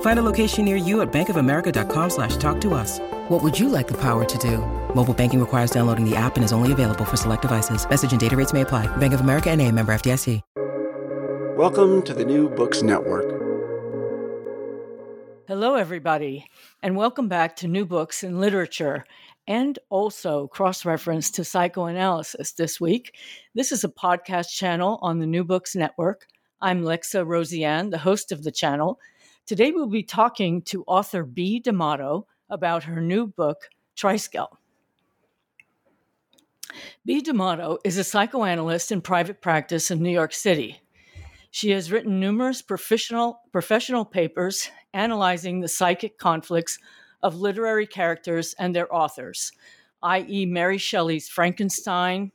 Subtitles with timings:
[0.00, 2.98] Find a location near you at bankofamerica.com slash talk to us.
[3.28, 4.58] What would you like the power to do?
[4.94, 7.88] Mobile banking requires downloading the app and is only available for select devices.
[7.88, 8.94] Message and data rates may apply.
[8.98, 10.42] Bank of America and a member FDIC.
[11.56, 13.38] Welcome to the New Books Network.
[15.46, 16.46] Hello, everybody,
[16.82, 19.04] and welcome back to New Books in Literature
[19.46, 23.16] and also cross reference to psychoanalysis this week.
[23.54, 26.26] This is a podcast channel on the New Books Network.
[26.62, 28.98] I'm Lexa Rosian, the host of the channel.
[29.46, 31.58] Today we'll be talking to author B.
[31.58, 34.56] D'Amato about her new book, Triskele.
[37.04, 37.20] B.
[37.20, 40.80] D'Amato is a psychoanalyst in private practice in New York City.
[41.50, 46.78] She has written numerous professional, professional papers analyzing the psychic conflicts
[47.22, 49.52] of literary characters and their authors,
[50.02, 52.32] i.e., Mary Shelley's Frankenstein,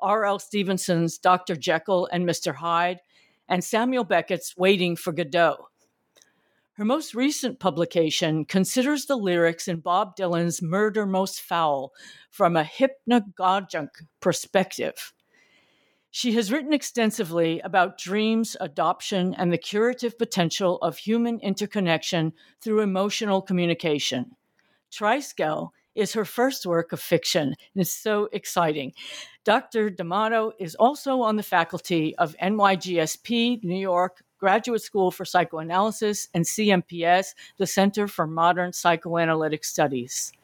[0.00, 0.38] R.L.
[0.38, 1.56] Stevenson's Dr.
[1.56, 2.54] Jekyll and Mr.
[2.54, 3.00] Hyde,
[3.48, 5.68] and Samuel Beckett's Waiting for Godot.
[6.76, 11.92] Her most recent publication considers the lyrics in Bob Dylan's Murder Most Foul
[12.30, 15.12] from a hypnagogic perspective.
[16.10, 22.80] She has written extensively about dreams, adoption, and the curative potential of human interconnection through
[22.80, 24.32] emotional communication.
[24.90, 28.94] Triskele is her first work of fiction, and it's so exciting.
[29.44, 29.90] Dr.
[29.90, 36.44] D'Amato is also on the faculty of NYGSP, New York Graduate School for Psychoanalysis, and
[36.44, 40.34] CMPS, the Center for Modern Psychoanalytic Studies.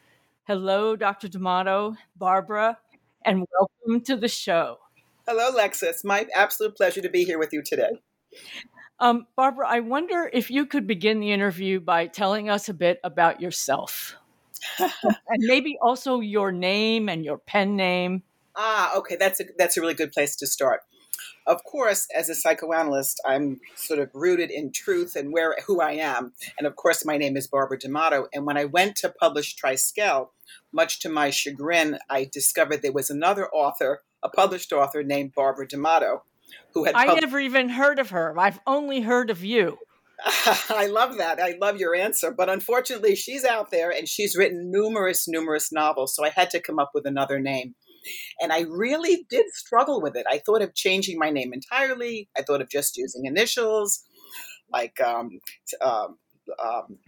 [0.44, 1.28] Hello, Dr.
[1.28, 2.78] D'Amato, Barbara,
[3.26, 4.78] and welcome to the show.
[5.28, 6.02] Hello, Lexus.
[6.02, 8.00] My absolute pleasure to be here with you today.
[9.00, 13.00] Um, Barbara, I wonder if you could begin the interview by telling us a bit
[13.04, 14.16] about yourself.
[14.78, 18.22] and maybe also your name and your pen name.
[18.56, 20.80] Ah, okay, that's a that's a really good place to start.
[21.46, 25.92] Of course, as a psychoanalyst, I'm sort of rooted in truth and where who I
[25.92, 26.32] am.
[26.58, 28.28] And of course, my name is Barbara D'Amato.
[28.32, 30.28] And when I went to publish Triskele,
[30.72, 35.66] much to my chagrin, I discovered there was another author a published author named Barbara
[35.66, 36.22] D'Amato,
[36.74, 36.94] who had.
[36.94, 38.38] I pub- never even heard of her.
[38.38, 39.78] I've only heard of you.
[40.68, 41.40] I love that.
[41.40, 42.30] I love your answer.
[42.30, 46.14] But unfortunately, she's out there and she's written numerous, numerous novels.
[46.14, 47.74] So I had to come up with another name.
[48.40, 50.26] And I really did struggle with it.
[50.28, 52.28] I thought of changing my name entirely.
[52.36, 54.02] I thought of just using initials,
[54.72, 55.40] like um,
[55.82, 56.18] um,
[56.62, 56.98] um,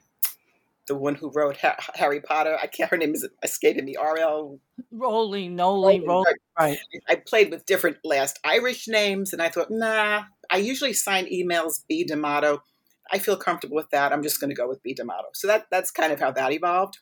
[0.88, 2.58] the one who wrote ha- Harry Potter.
[2.60, 2.90] I can't.
[2.90, 3.96] Her name is escaping me.
[3.96, 4.58] R.L.
[4.90, 6.34] Rowling, Noli, Rowling.
[6.58, 6.78] Right.
[7.08, 10.24] I played with different last Irish names, and I thought, nah.
[10.50, 12.62] I usually sign emails B D'Amato.
[13.10, 14.12] I feel comfortable with that.
[14.12, 15.28] I'm just going to go with B D'Amato.
[15.34, 16.98] So that that's kind of how that evolved.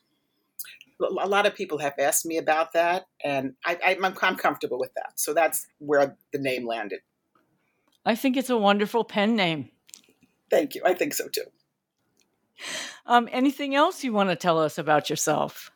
[1.01, 4.93] A lot of people have asked me about that, and I, I'm, I'm comfortable with
[4.95, 5.13] that.
[5.19, 6.99] So that's where the name landed.
[8.05, 9.69] I think it's a wonderful pen name.
[10.49, 10.81] Thank you.
[10.85, 11.45] I think so too.
[13.05, 15.71] Um, anything else you want to tell us about yourself?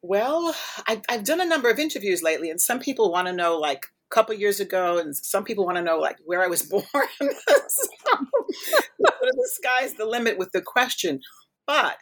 [0.00, 0.54] Well,
[0.86, 3.86] I've, I've done a number of interviews lately, and some people want to know, like,
[4.10, 6.84] a couple years ago, and some people want to know, like, where I was born.
[6.84, 7.26] so,
[8.98, 11.20] the sky's the limit with the question.
[11.66, 11.96] But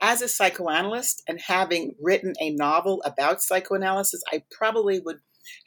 [0.00, 5.18] as a psychoanalyst and having written a novel about psychoanalysis, I probably would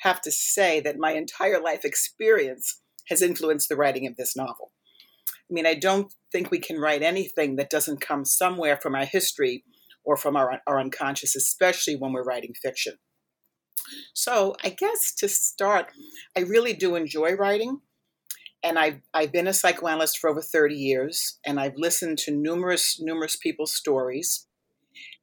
[0.01, 4.71] have to say that my entire life experience has influenced the writing of this novel.
[5.49, 9.05] I mean, I don't think we can write anything that doesn't come somewhere from our
[9.05, 9.63] history
[10.03, 12.93] or from our, our unconscious, especially when we're writing fiction.
[14.13, 15.87] So I guess to start,
[16.37, 17.81] I really do enjoy writing.
[18.63, 22.99] And I've, I've been a psychoanalyst for over 30 years, and I've listened to numerous,
[22.99, 24.47] numerous people's stories.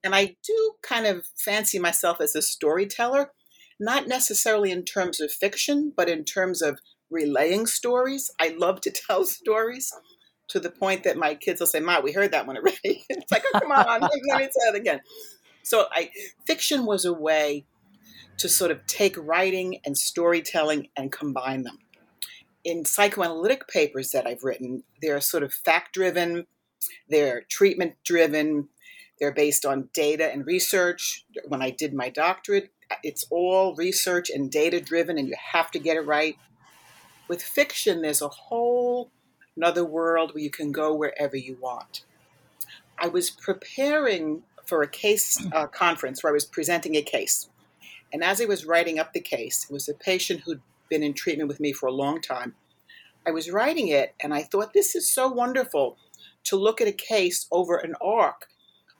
[0.02, 3.32] And I do kind of fancy myself as a storyteller,
[3.78, 6.78] not necessarily in terms of fiction, but in terms of
[7.10, 8.30] relaying stories.
[8.40, 9.92] I love to tell stories
[10.48, 12.78] to the point that my kids will say, Ma, we heard that one already.
[13.08, 15.00] it's like, oh, come on, let me say it again.
[15.62, 16.10] So I
[16.46, 17.66] fiction was a way
[18.38, 21.78] to sort of take writing and storytelling and combine them.
[22.66, 26.48] In psychoanalytic papers that I've written, they're sort of fact driven,
[27.08, 28.70] they're treatment driven,
[29.20, 31.24] they're based on data and research.
[31.46, 32.72] When I did my doctorate,
[33.04, 36.36] it's all research and data driven, and you have to get it right.
[37.28, 39.12] With fiction, there's a whole
[39.56, 42.04] another world where you can go wherever you want.
[42.98, 47.48] I was preparing for a case uh, conference where I was presenting a case.
[48.12, 51.14] And as I was writing up the case, it was a patient who'd been in
[51.14, 52.54] treatment with me for a long time.
[53.26, 55.96] I was writing it and I thought, this is so wonderful
[56.44, 58.46] to look at a case over an arc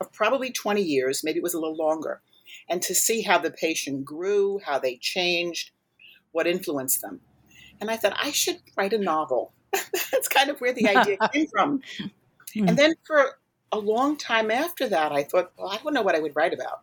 [0.01, 2.21] of probably 20 years, maybe it was a little longer,
[2.69, 5.71] and to see how the patient grew, how they changed,
[6.33, 7.21] what influenced them.
[7.81, 9.53] And I thought, I should write a novel.
[9.73, 11.83] That's kind of where the idea came from.
[12.53, 12.69] Hmm.
[12.69, 13.39] And then for
[13.73, 16.53] a long time after that, I thought, well, I don't know what I would write
[16.53, 16.81] about.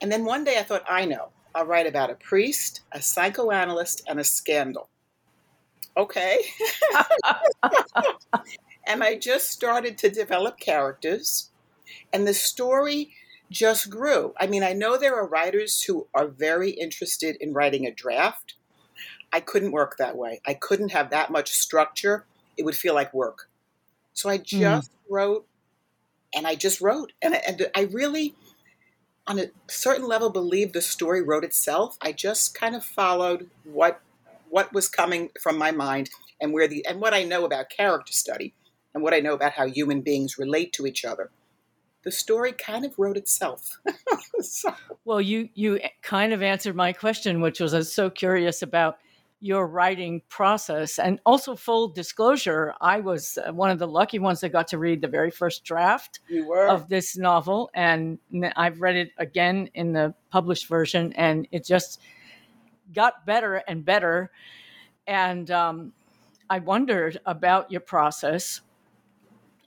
[0.00, 1.30] And then one day I thought, I know.
[1.54, 4.88] I'll write about a priest, a psychoanalyst, and a scandal.
[5.96, 6.40] Okay.
[8.86, 11.50] and I just started to develop characters,
[12.12, 13.12] and the story
[13.50, 14.34] just grew.
[14.38, 18.54] I mean, I know there are writers who are very interested in writing a draft.
[19.32, 20.40] I couldn't work that way.
[20.46, 22.26] I couldn't have that much structure.
[22.56, 23.48] It would feel like work.
[24.12, 24.44] So I mm.
[24.44, 24.94] just mm.
[25.08, 25.46] wrote
[26.34, 27.12] and I just wrote.
[27.22, 28.34] And, and I really,
[29.26, 31.96] on a certain level, believe the story wrote itself.
[32.00, 34.00] I just kind of followed what
[34.50, 36.10] what was coming from my mind
[36.40, 38.54] and where the and what I know about character study
[38.92, 41.30] and what I know about how human beings relate to each other.
[42.04, 43.78] The story kind of wrote itself.
[44.40, 44.74] so.
[45.04, 48.98] Well, you you kind of answered my question, which was I was so curious about
[49.44, 50.98] your writing process.
[50.98, 54.78] And also, full disclosure, I was uh, one of the lucky ones that got to
[54.78, 56.20] read the very first draft
[56.70, 57.70] of this novel.
[57.74, 58.18] And
[58.56, 62.00] I've read it again in the published version, and it just
[62.94, 64.30] got better and better.
[65.06, 65.92] And um,
[66.48, 68.62] I wondered about your process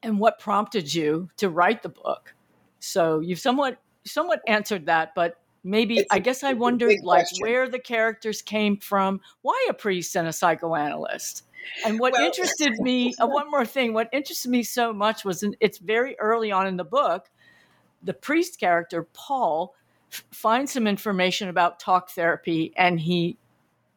[0.02, 2.34] and what prompted you to write the book.
[2.80, 7.40] So you've somewhat somewhat answered that, but maybe it's I guess I wondered like question.
[7.42, 11.44] where the characters came from, why a priest and a psychoanalyst.
[11.86, 15.44] And what well, interested me, uh, one more thing, what interested me so much was
[15.44, 17.30] in, it's very early on in the book,
[18.04, 19.76] the priest character Paul
[20.12, 23.38] f- finds some information about talk therapy, and he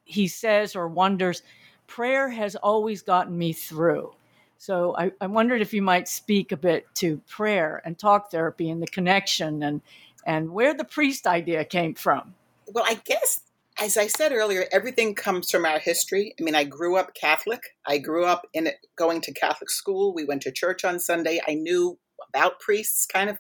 [0.04, 1.42] he says or wonders,
[1.86, 4.12] prayer has always gotten me through.
[4.58, 8.68] So I, I wondered if you might speak a bit to prayer and talk therapy
[8.70, 9.80] and the connection and
[10.26, 12.34] and where the priest idea came from.
[12.66, 13.42] Well, I guess,
[13.80, 16.34] as I said earlier, everything comes from our history.
[16.38, 17.76] I mean, I grew up Catholic.
[17.86, 20.14] I grew up in going to Catholic school.
[20.14, 21.40] We went to church on Sunday.
[21.46, 23.38] I knew about priests, kind of.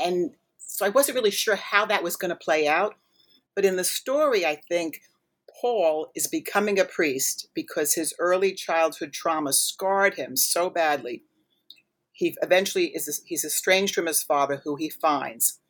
[0.00, 2.94] And so I wasn't really sure how that was going to play out.
[3.56, 5.00] But in the story, I think
[5.60, 11.24] Paul is becoming a priest because his early childhood trauma scarred him so badly
[12.18, 15.60] he eventually is he's estranged from his father who he finds.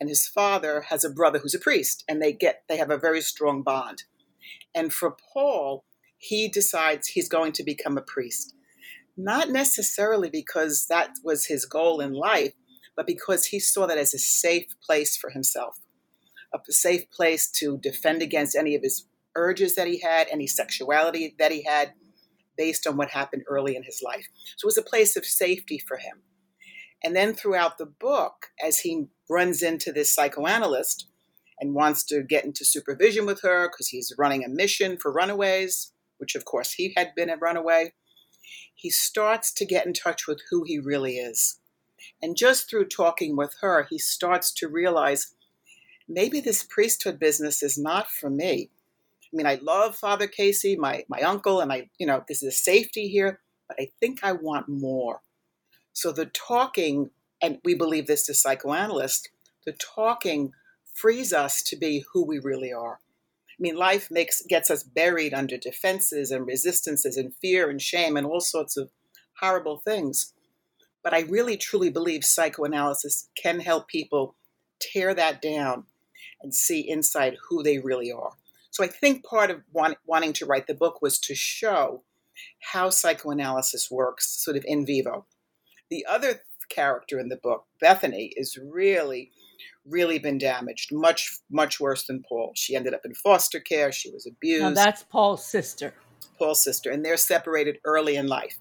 [0.00, 2.96] And his father has a brother who's a priest and they get they have a
[2.96, 4.04] very strong bond.
[4.74, 5.84] And for paul
[6.16, 8.54] he decides he's going to become a priest.
[9.14, 12.54] Not necessarily because that was his goal in life
[12.96, 15.76] but because he saw that as a safe place for himself.
[16.54, 21.34] A safe place to defend against any of his urges that he had any sexuality
[21.38, 21.92] that he had
[22.60, 24.26] based on what happened early in his life.
[24.58, 26.20] So it was a place of safety for him.
[27.02, 31.08] And then throughout the book, as he runs into this psychoanalyst
[31.58, 35.92] and wants to get into supervision with her because he's running a mission for runaways,
[36.18, 37.94] which of course he had been a runaway,
[38.74, 41.60] he starts to get in touch with who he really is.
[42.20, 45.34] And just through talking with her, he starts to realize
[46.06, 48.68] maybe this priesthood business is not for me.
[49.32, 52.48] I mean, I love Father Casey, my, my uncle, and I, you know, this is
[52.48, 55.20] a safety here, but I think I want more.
[55.92, 57.10] So the talking,
[57.40, 59.28] and we believe this to psychoanalysts,
[59.64, 60.52] the talking
[60.94, 62.98] frees us to be who we really are.
[63.50, 68.16] I mean, life makes gets us buried under defenses and resistances and fear and shame
[68.16, 68.90] and all sorts of
[69.40, 70.32] horrible things.
[71.04, 74.34] But I really truly believe psychoanalysis can help people
[74.80, 75.84] tear that down
[76.42, 78.32] and see inside who they really are.
[78.80, 82.02] So I think part of want, wanting to write the book was to show
[82.72, 85.26] how psychoanalysis works sort of in vivo.
[85.90, 89.32] The other character in the book, Bethany, is really,
[89.84, 92.52] really been damaged, much, much worse than Paul.
[92.56, 93.92] She ended up in foster care.
[93.92, 94.62] She was abused.
[94.62, 95.92] Now that's Paul's sister.
[96.38, 98.56] Paul's sister, and they're separated early in life.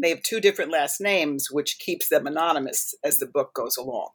[0.00, 4.10] They have two different last names, which keeps them anonymous as the book goes along.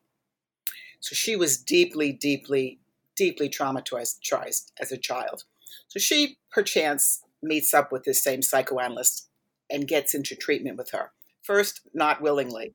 [1.01, 2.79] So she was deeply, deeply,
[3.15, 5.43] deeply traumatized as a child.
[5.87, 9.29] So she, perchance, meets up with this same psychoanalyst
[9.69, 11.11] and gets into treatment with her.
[11.41, 12.73] First, not willingly,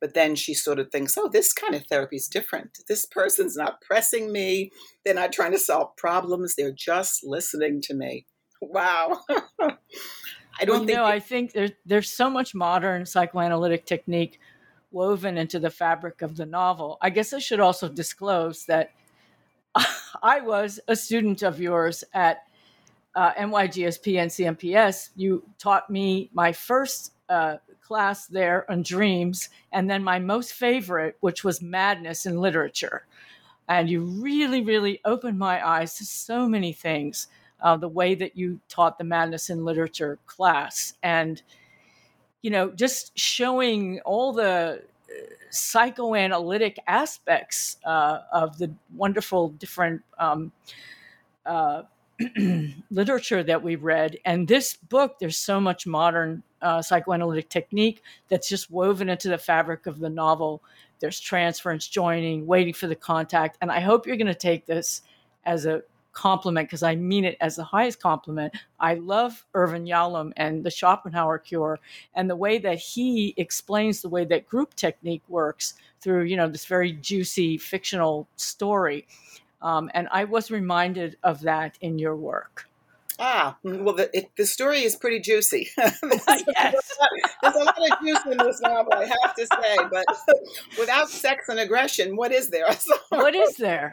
[0.00, 2.78] but then she sort of thinks, oh, this kind of therapy is different.
[2.88, 4.70] This person's not pressing me.
[5.04, 6.54] They're not trying to solve problems.
[6.54, 8.26] They're just listening to me.
[8.60, 9.20] Wow.
[9.60, 10.96] I don't well, think.
[10.96, 14.40] know, I think there's there's so much modern psychoanalytic technique
[14.90, 16.98] woven into the fabric of the novel.
[17.00, 18.90] I guess I should also disclose that
[20.22, 22.44] I was a student of yours at
[23.14, 25.10] uh, NYGSP NCMPS.
[25.16, 31.16] You taught me my first uh, class there on dreams, and then my most favorite,
[31.20, 33.06] which was madness in literature.
[33.68, 37.28] And you really, really opened my eyes to so many things
[37.60, 41.42] uh, the way that you taught the madness in literature class and
[42.42, 44.82] you know just showing all the
[45.50, 50.52] psychoanalytic aspects uh, of the wonderful different um,
[51.46, 51.82] uh,
[52.90, 54.18] literature that we've read.
[54.24, 59.38] And this book there's so much modern uh, psychoanalytic technique that's just woven into the
[59.38, 60.62] fabric of the novel.
[61.00, 63.56] There's transference joining waiting for the contact.
[63.60, 65.02] And i hope you're going to take this
[65.44, 68.54] as a compliment because I mean it as the highest compliment.
[68.80, 71.78] I love Irvin Yalom and the Schopenhauer cure
[72.14, 76.48] and the way that he explains the way that group technique works through, you know,
[76.48, 79.06] this very juicy fictional story.
[79.60, 82.68] Um, and I was reminded of that in your work.
[83.20, 85.68] Ah, well, the, it, the story is pretty juicy.
[85.76, 86.28] there's, yes.
[86.28, 87.10] a lot,
[87.42, 89.76] there's a lot of juice in this novel, I have to say.
[89.90, 90.04] But
[90.78, 92.66] without sex and aggression, what is there?
[93.08, 93.92] What is there?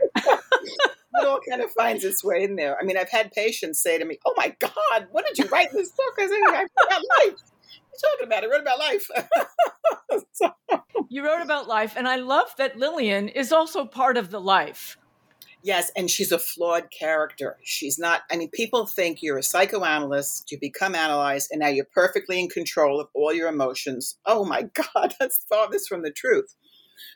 [1.21, 2.77] It all kind of finds its way in there.
[2.79, 5.71] I mean, I've had patients say to me, "Oh my God, what did you write
[5.71, 7.39] in this book?" I said, "I wrote about life."
[7.91, 8.43] You're talking about?
[8.43, 9.09] I wrote about life.
[10.33, 10.53] so.
[11.09, 14.97] You wrote about life, and I love that Lillian is also part of the life.
[15.63, 17.57] Yes, and she's a flawed character.
[17.63, 21.87] She's not, I mean, people think you're a psychoanalyst, you become analyzed, and now you're
[21.91, 24.15] perfectly in control of all your emotions.
[24.27, 26.53] Oh my God, that's farthest from the truth.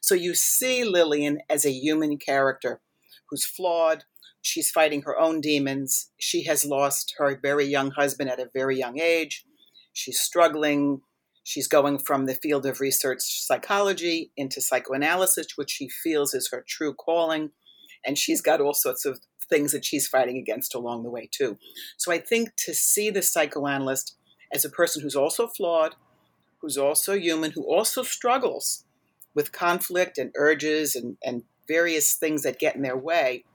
[0.01, 2.82] So you see Lillian as a human character
[3.30, 4.04] who's flawed.
[4.42, 6.12] She's fighting her own demons.
[6.18, 9.46] She has lost her very young husband at a very young age.
[9.94, 11.02] She's struggling.
[11.44, 16.64] She's going from the field of research psychology into psychoanalysis, which she feels is her
[16.68, 17.52] true calling.
[18.06, 19.20] And she's got all sorts of
[19.50, 21.58] things that she's fighting against along the way, too.
[21.98, 24.16] So I think to see the psychoanalyst
[24.54, 25.96] as a person who's also flawed,
[26.62, 28.86] who's also human, who also struggles
[29.34, 33.46] with conflict and urges and, and various things that get in their way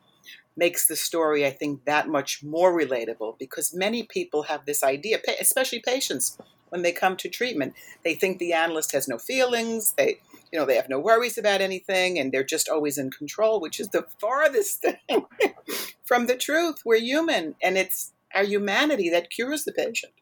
[0.57, 5.19] makes the story, I think, that much more relatable because many people have this idea,
[5.41, 7.75] especially patients, when they come to treatment.
[8.05, 10.21] They think the analyst has no feelings, they,
[10.53, 13.79] you know, they have no worries about anything, and they're just always in control, which
[13.79, 14.99] is the farthest thing
[16.05, 16.83] from the truth.
[16.85, 20.13] We're human, and it's our humanity that cures the patient.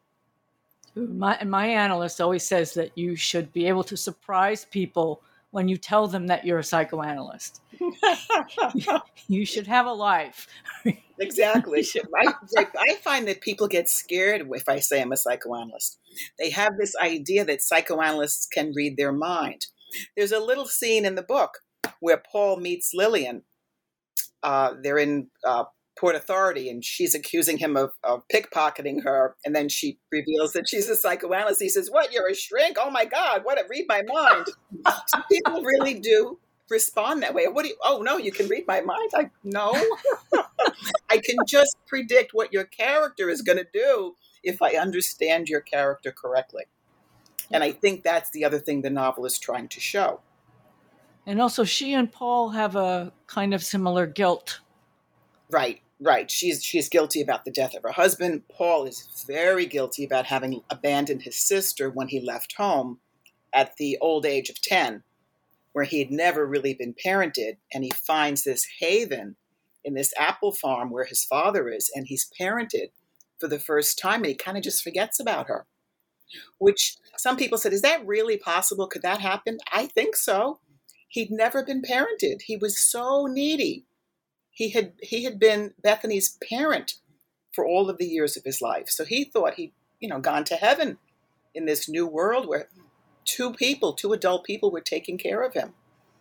[0.95, 5.23] My, my analyst always says that you should be able to surprise people
[5.53, 7.61] when you tell them that you're a psychoanalyst.
[9.29, 10.49] you should have a life.
[11.21, 11.87] exactly.
[12.19, 15.99] I, I find that people get scared if I say I'm a psychoanalyst.
[16.39, 19.67] They have this idea that psychoanalysts can read their mind.
[20.17, 21.59] There's a little scene in the book
[22.01, 23.43] where Paul meets Lillian.
[24.43, 25.65] Uh, they're in uh,
[25.99, 29.37] Port Authority, and she's accusing him of, of, pickpocketing her.
[29.45, 31.61] And then she reveals that she's a psychoanalyst.
[31.61, 32.13] He says, "What?
[32.13, 32.77] You're a shrink?
[32.81, 33.45] Oh my God!
[33.45, 33.61] What?
[33.61, 34.47] A read my mind."
[35.31, 36.39] people really do
[36.71, 37.47] respond that way.
[37.47, 37.77] What do you?
[37.85, 39.11] Oh no, you can read my mind.
[39.15, 39.73] I no,
[41.11, 45.61] I can just predict what your character is going to do if I understand your
[45.61, 46.65] character correctly.
[47.51, 50.21] And I think that's the other thing the novel is trying to show.
[51.27, 54.61] And also, she and Paul have a kind of similar guilt
[55.53, 56.31] Right, right.
[56.31, 58.43] She's she's guilty about the death of her husband.
[58.49, 62.99] Paul is very guilty about having abandoned his sister when he left home
[63.55, 65.03] at the old age of 10,
[65.73, 69.37] where he had never really been parented, and he finds this haven
[69.85, 72.89] in this apple farm where his father is, and he's parented
[73.39, 75.67] for the first time, and he kind of just forgets about her.
[76.59, 78.87] Which some people said, is that really possible?
[78.87, 79.59] Could that happen?
[79.71, 80.61] I think so.
[81.09, 82.43] He'd never been parented.
[82.47, 83.85] He was so needy
[84.53, 86.95] he had he had been Bethany's parent
[87.53, 88.89] for all of the years of his life.
[88.89, 90.99] So he thought he'd, you know, gone to heaven
[91.55, 92.69] in this new world where
[93.25, 95.75] two people, two adult people were taking care of him.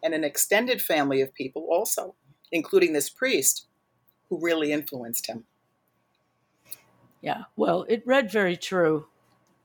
[0.04, 2.16] And an extended family of people also,
[2.52, 3.68] including this priest
[4.30, 5.46] who really influenced him.
[7.22, 9.06] Yeah, well, it read very true.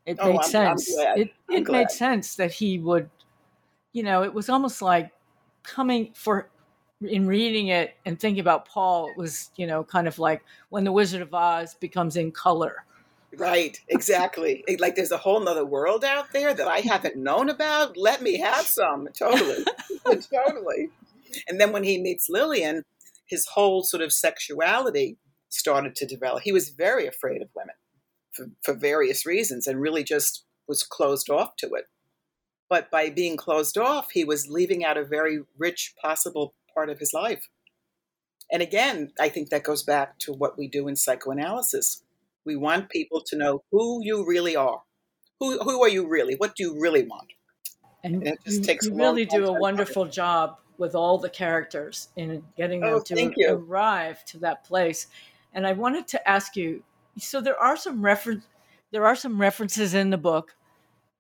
[0.04, 0.88] It Oh, made I'm- sense.
[0.90, 1.78] It I'm it glad.
[1.78, 3.08] made sense that he would,
[3.92, 5.10] you know, it was almost like
[5.62, 6.50] coming for
[7.02, 9.08] in reading it and thinking about Paul.
[9.10, 12.84] It was, you know, kind of like when the Wizard of Oz becomes in color.
[13.36, 14.64] Right, exactly.
[14.78, 17.96] Like there's a whole nother world out there that I haven't known about.
[17.96, 19.08] Let me have some.
[19.18, 19.64] Totally.
[20.06, 20.90] totally.
[21.48, 22.82] And then when he meets Lillian,
[23.26, 26.42] his whole sort of sexuality started to develop.
[26.42, 27.74] He was very afraid of women
[28.32, 31.86] for, for various reasons and really just was closed off to it.
[32.68, 36.98] But by being closed off, he was leaving out a very rich possible part of
[37.00, 37.48] his life.
[38.52, 42.02] And again, I think that goes back to what we do in psychoanalysis.
[42.44, 44.82] We want people to know who you really are.
[45.40, 46.34] Who, who are you really?
[46.34, 47.32] What do you really want?
[48.04, 52.08] And It just you, takes you really do a wonderful job with all the characters
[52.16, 55.08] in getting them Oh, to arrive to that place.
[55.52, 56.84] And I wanted to ask you
[57.18, 58.44] so there are some reference
[58.92, 60.54] there are some references in the book,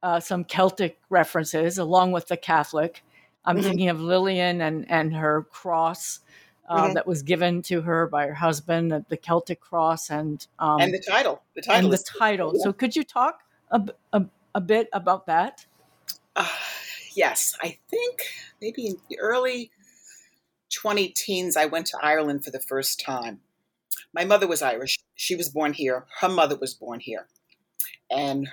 [0.02, 3.02] uh, some Celtic references along with the Catholic.
[3.46, 3.62] I'm Mhm.
[3.62, 6.20] thinking of Lillian and, and her cross
[6.68, 10.92] uh, that was given to her by her husband, the Celtic cross, and um, and
[10.92, 11.42] the title.
[11.54, 12.54] The title and the title.
[12.56, 14.26] So could you talk a
[14.56, 15.66] a bit about that?
[16.34, 16.48] Uh,
[17.14, 18.22] yes, I think
[18.60, 19.70] maybe in the early
[20.72, 23.40] 20 teens, I went to Ireland for the first time.
[24.14, 24.98] My mother was Irish.
[25.14, 26.06] She was born here.
[26.20, 27.28] Her mother was born here.
[28.10, 28.48] And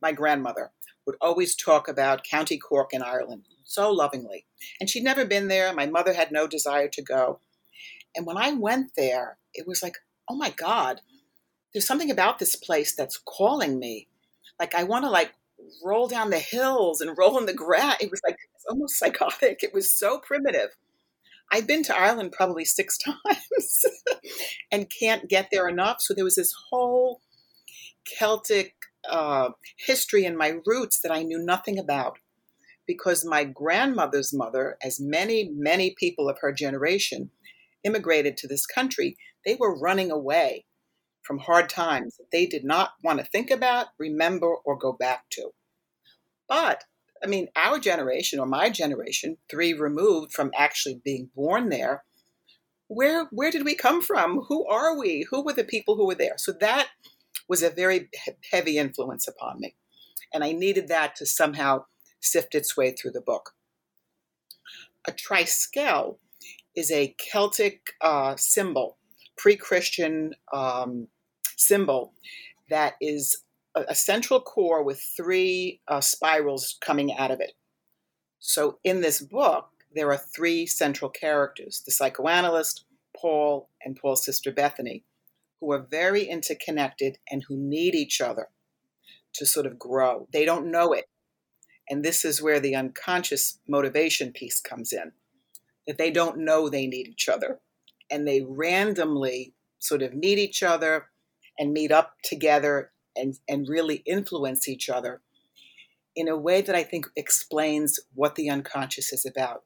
[0.00, 0.70] my grandmother
[1.06, 4.46] would always talk about County Cork in Ireland so lovingly.
[4.80, 5.72] And she'd never been there.
[5.72, 7.40] My mother had no desire to go.
[8.16, 9.96] And when I went there, it was like,
[10.28, 11.02] oh my God,
[11.72, 14.08] there's something about this place that's calling me.
[14.58, 15.32] Like I want to like
[15.84, 17.96] roll down the hills and roll in the grass.
[18.00, 19.62] It was like it's almost psychotic.
[19.62, 20.70] It was so primitive.
[21.52, 23.84] I've been to Ireland probably six times
[24.72, 26.00] and can't get there enough.
[26.00, 27.20] So there was this whole
[28.18, 28.74] Celtic
[29.08, 32.18] uh, history in my roots that I knew nothing about
[32.88, 37.30] because my grandmother's mother, as many, many people of her generation,
[37.84, 39.16] immigrated to this country.
[39.44, 40.64] They were running away
[41.22, 45.28] from hard times that they did not want to think about, remember, or go back
[45.32, 45.50] to.
[46.48, 46.84] But,
[47.22, 52.04] I mean, our generation or my generation, three removed from actually being born there,
[52.88, 54.46] where where did we come from?
[54.48, 55.26] Who are we?
[55.30, 56.38] Who were the people who were there?
[56.38, 56.88] So that
[57.46, 58.08] was a very
[58.50, 59.76] heavy influence upon me.
[60.32, 61.84] And I needed that to somehow
[62.20, 63.54] sift its way through the book.
[65.06, 66.18] A triskele
[66.74, 68.98] is a Celtic uh, symbol,
[69.36, 71.08] pre Christian um,
[71.56, 72.12] symbol
[72.70, 73.42] that is
[73.74, 77.52] a, a central core with three uh, spirals coming out of it.
[78.38, 82.84] So in this book, there are three central characters the psychoanalyst,
[83.16, 85.04] Paul, and Paul's sister Bethany,
[85.60, 88.48] who are very interconnected and who need each other
[89.34, 90.28] to sort of grow.
[90.32, 91.06] They don't know it.
[91.90, 95.12] And this is where the unconscious motivation piece comes in
[95.86, 97.60] that they don't know they need each other.
[98.10, 101.06] And they randomly sort of need each other
[101.58, 105.22] and meet up together and, and really influence each other
[106.14, 109.62] in a way that I think explains what the unconscious is about.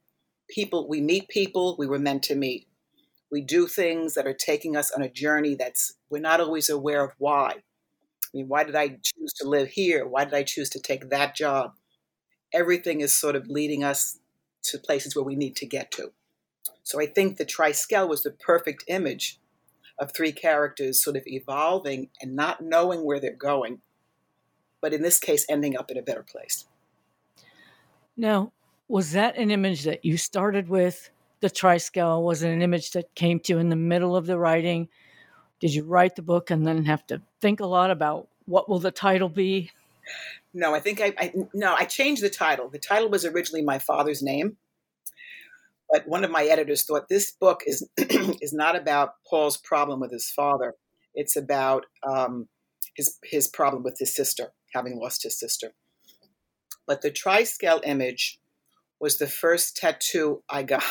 [0.48, 2.68] People, we meet people we were meant to meet.
[3.30, 7.02] We do things that are taking us on a journey that's we're not always aware
[7.02, 7.52] of why.
[7.52, 10.06] I mean, why did I choose to live here?
[10.06, 11.72] Why did I choose to take that job?
[12.52, 14.18] Everything is sort of leading us
[14.64, 16.12] to places where we need to get to.
[16.82, 19.38] So I think the triskele was the perfect image
[19.98, 23.80] of three characters sort of evolving and not knowing where they're going,
[24.80, 26.66] but in this case, ending up in a better place.
[28.16, 28.52] Now,
[28.88, 31.10] was that an image that you started with,
[31.40, 32.22] the triskele?
[32.22, 34.88] Was it an image that came to you in the middle of the writing?
[35.60, 38.78] Did you write the book and then have to think a lot about what will
[38.78, 39.70] the title be?
[40.54, 42.68] No, I think I, I no, I changed the title.
[42.68, 44.56] The title was originally my father's name,
[45.90, 50.12] but one of my editors thought this book is is not about Paul's problem with
[50.12, 50.74] his father.
[51.14, 52.48] It's about um,
[52.94, 55.72] his his problem with his sister, having lost his sister.
[56.86, 58.40] But the triskele image
[59.00, 60.82] was the first tattoo I got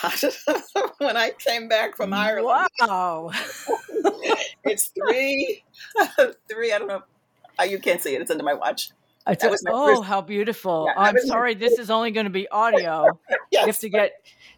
[0.97, 2.67] when I came back from Ireland.
[2.79, 3.31] Wow.
[4.63, 5.63] It's three,
[6.49, 6.71] three.
[6.71, 7.03] I don't know.
[7.63, 8.21] You can't see it.
[8.21, 8.91] It's under my watch.
[9.27, 10.85] It's a, oh, first, how beautiful!
[10.87, 13.19] Yeah, I'm sorry, this is only going to be audio.
[13.51, 14.13] yes, you have to get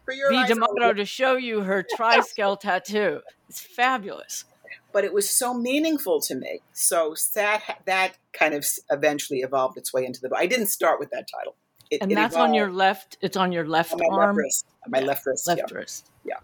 [0.06, 0.44] B.
[0.46, 3.20] D'Amato to show you her triskele tattoo.
[3.48, 4.44] It's fabulous.
[4.92, 6.60] But it was so meaningful to me.
[6.72, 10.38] So that that kind of eventually evolved its way into the book.
[10.40, 11.56] I didn't start with that title.
[11.90, 12.50] It, and it that's evolved.
[12.50, 13.18] on your left.
[13.20, 14.36] It's on your left on arm.
[14.36, 14.66] Left wrist.
[14.88, 15.06] My yeah.
[15.06, 15.46] left wrist.
[15.46, 15.76] Left yeah.
[15.76, 16.10] wrist.
[16.24, 16.34] Yeah.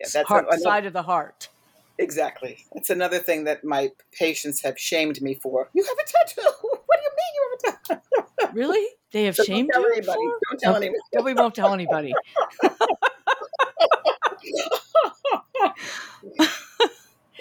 [0.00, 0.06] Yeah.
[0.12, 1.48] That's heart, side of the heart.
[1.98, 2.64] Exactly.
[2.74, 5.68] It's another thing that my patients have shamed me for.
[5.74, 6.48] You have a tattoo.
[6.86, 8.02] What do you mean you have a tattoo?
[8.54, 8.86] Really?
[9.12, 9.92] They have so shamed don't you?
[9.92, 10.18] Anybody.
[10.18, 10.38] For?
[10.50, 10.98] Don't tell anybody.
[11.22, 12.14] we won't tell anybody.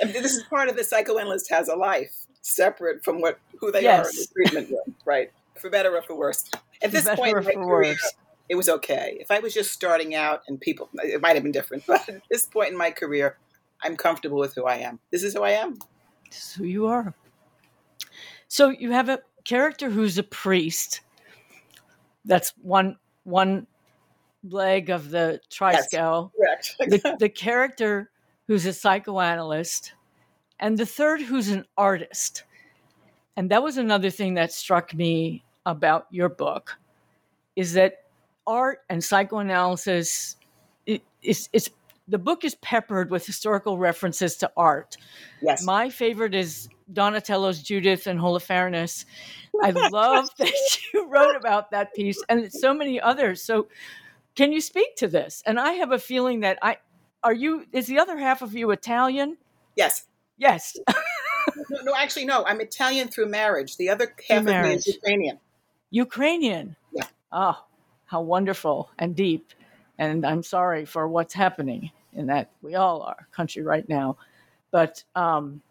[0.03, 4.05] this is part of the psychoanalyst has a life separate from what who they yes.
[4.05, 5.31] are in the treatment room, right?
[5.59, 6.49] For better or for worse.
[6.81, 8.13] At this point in my career, worse.
[8.49, 9.17] it was okay.
[9.19, 11.83] If I was just starting out and people, it might have been different.
[11.87, 13.37] But at this point in my career,
[13.83, 14.99] I'm comfortable with who I am.
[15.11, 15.77] This is who I am.
[16.29, 17.13] This is who you are.
[18.47, 21.01] So you have a character who's a priest.
[22.25, 23.67] That's one one
[24.43, 26.31] leg of the triskele.
[26.35, 26.75] Correct.
[26.79, 28.09] the, the character
[28.47, 29.93] who's a psychoanalyst,
[30.59, 32.43] and the third who's an artist.
[33.35, 36.77] And that was another thing that struck me about your book,
[37.55, 38.05] is that
[38.47, 40.37] art and psychoanalysis
[40.85, 41.69] it, it's, it's
[42.07, 44.95] the book is peppered with historical references to art.
[45.41, 45.63] Yes.
[45.63, 49.05] My favorite is Donatello's Judith and Holofernes.
[49.61, 50.53] I love that
[50.93, 53.41] you wrote about that piece and so many others.
[53.41, 53.67] So
[54.35, 55.43] can you speak to this?
[55.45, 56.77] And I have a feeling that I
[57.23, 59.37] are you is the other half of you Italian?
[59.75, 60.05] Yes.
[60.37, 60.77] Yes.
[61.69, 62.45] no, no, actually no.
[62.45, 63.75] I'm Italian through marriage.
[63.75, 65.39] The other half of me is Ukrainian.
[65.89, 66.75] Ukrainian.
[66.93, 67.07] Yeah.
[67.31, 67.65] Oh,
[68.05, 69.51] how wonderful and deep.
[69.97, 74.17] And I'm sorry for what's happening in that we all are country right now.
[74.71, 75.61] But um,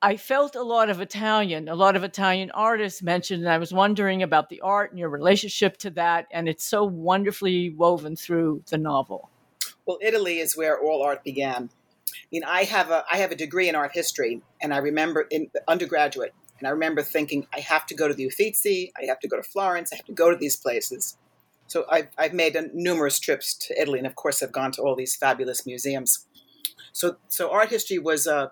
[0.00, 3.72] I felt a lot of Italian, a lot of Italian artists mentioned, and I was
[3.72, 6.26] wondering about the art and your relationship to that.
[6.30, 9.30] And it's so wonderfully woven through the novel.
[9.86, 11.70] Well, Italy is where all art began.
[12.10, 15.26] I mean, I have a I have a degree in art history, and I remember
[15.30, 19.20] in undergraduate, and I remember thinking, I have to go to the Uffizi, I have
[19.20, 21.16] to go to Florence, I have to go to these places.
[21.68, 24.96] So I've, I've made numerous trips to Italy, and of course, I've gone to all
[24.96, 26.26] these fabulous museums.
[26.92, 28.48] So, so art history was uh,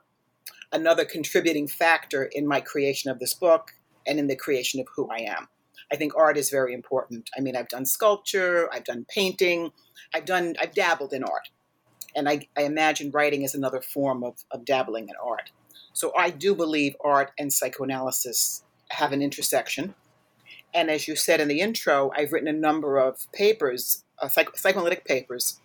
[0.70, 3.72] another contributing factor in my creation of this book
[4.07, 5.48] and in the creation of who I am.
[5.90, 7.31] I think art is very important.
[7.37, 9.70] I mean, I've done sculpture, I've done painting,
[10.14, 11.48] I've done, I've dabbled in art,
[12.14, 15.52] and I, I imagine writing is another form of, of dabbling in art.
[15.94, 19.94] So I do believe art and psychoanalysis have an intersection.
[20.74, 24.57] And as you said in the intro, I've written a number of papers, uh, psych-
[24.57, 25.61] psychoanalytic papers,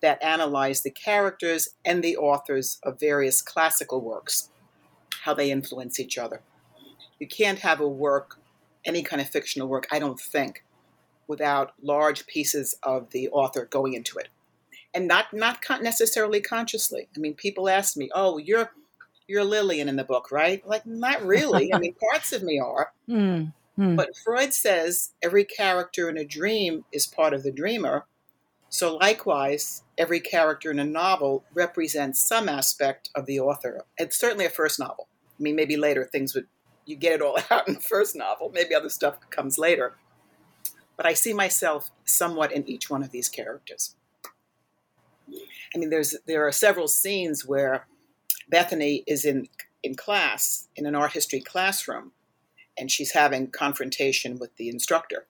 [0.00, 4.50] that analyze the characters and the authors of various classical works,
[5.24, 6.42] how they influence each other.
[7.18, 8.38] You can't have a work,
[8.84, 10.64] any kind of fictional work, I don't think,
[11.26, 14.28] without large pieces of the author going into it.
[14.94, 17.08] And not not necessarily consciously.
[17.14, 18.72] I mean, people ask me, "Oh, you're
[19.26, 21.72] you're Lillian in the book, right?" Like, not really.
[21.74, 23.52] I mean, parts of me are, mm.
[23.78, 23.94] Hmm.
[23.94, 28.06] But Freud says every character in a dream is part of the dreamer.
[28.70, 33.84] So, likewise, every character in a novel represents some aspect of the author.
[33.96, 35.06] It's certainly a first novel.
[35.38, 36.48] I mean, maybe later things would,
[36.86, 38.50] you get it all out in the first novel.
[38.52, 39.94] Maybe other stuff comes later.
[40.96, 43.94] But I see myself somewhat in each one of these characters.
[45.32, 47.86] I mean, there's there are several scenes where
[48.48, 49.46] Bethany is in
[49.84, 52.10] in class in an art history classroom,
[52.78, 55.26] and she's having confrontation with the instructor.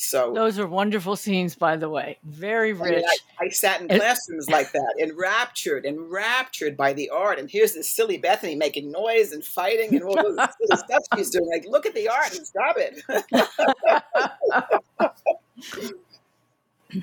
[0.00, 2.18] So those are wonderful scenes, by the way.
[2.22, 3.04] Very rich.
[3.40, 7.40] I, I, sat in classrooms like that, enraptured, enraptured by the art.
[7.40, 10.48] And here's this silly Bethany making noise and fighting and all this
[10.80, 11.50] stuff she's doing.
[11.52, 13.02] Like, look at the art and stop it.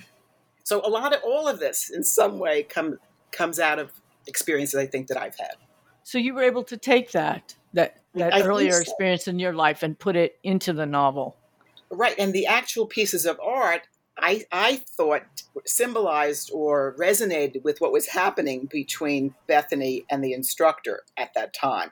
[0.64, 2.98] so a lot of all of this, in some way, come
[3.34, 3.92] comes out of
[4.26, 5.56] experiences I think that I've had.
[6.04, 8.82] So you were able to take that that that I earlier so.
[8.82, 11.38] experience in your life and put it into the novel.
[11.90, 13.84] Right, and the actual pieces of art
[14.18, 15.24] I I thought
[15.66, 21.92] symbolized or resonated with what was happening between Bethany and the instructor at that time.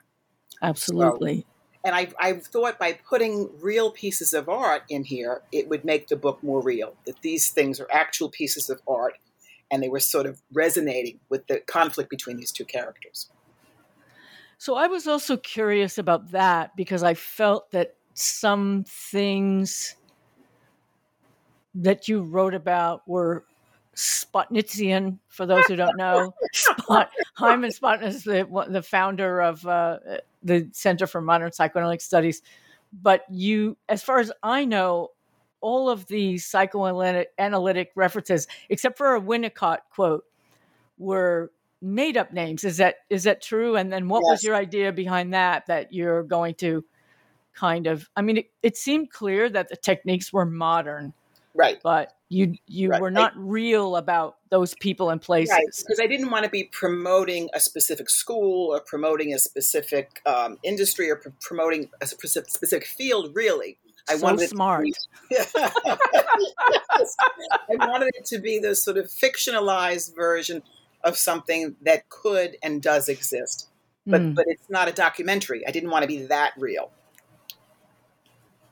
[0.62, 1.40] Absolutely.
[1.40, 1.46] So,
[1.86, 6.08] and I, I thought by putting real pieces of art in here, it would make
[6.08, 6.94] the book more real.
[7.04, 9.18] That these things are actual pieces of art,
[9.70, 13.28] and they were sort of resonating with the conflict between these two characters.
[14.64, 19.94] So I was also curious about that because I felt that some things
[21.74, 23.44] that you wrote about were
[23.94, 26.32] Spotnitzian, for those who don't know.
[26.54, 29.98] Spot, Hyman is the, the founder of uh,
[30.42, 32.40] the Center for Modern Psychoanalytic Studies.
[32.90, 35.10] But you, as far as I know,
[35.60, 40.24] all of the psychoanalytic references, except for a Winnicott quote,
[40.96, 41.50] were
[41.84, 42.64] made up names.
[42.64, 43.76] Is that is that true?
[43.76, 44.30] And then what yes.
[44.30, 45.66] was your idea behind that?
[45.66, 46.84] That you're going to
[47.54, 51.12] kind of I mean, it, it seemed clear that the techniques were modern,
[51.54, 51.78] right?
[51.82, 53.00] But you you right.
[53.00, 55.66] were not I, real about those people and places right.
[55.76, 60.58] because I didn't want to be promoting a specific school or promoting a specific um,
[60.62, 63.34] industry or pr- promoting a specific, specific field.
[63.34, 64.84] Really, I so wanted smart.
[64.84, 64.94] Be,
[65.36, 65.72] smart.
[67.70, 70.62] I wanted it to be this sort of fictionalized version
[71.04, 73.68] of something that could and does exist,
[74.06, 74.34] but mm.
[74.34, 75.64] but it's not a documentary.
[75.66, 76.90] I didn't want to be that real.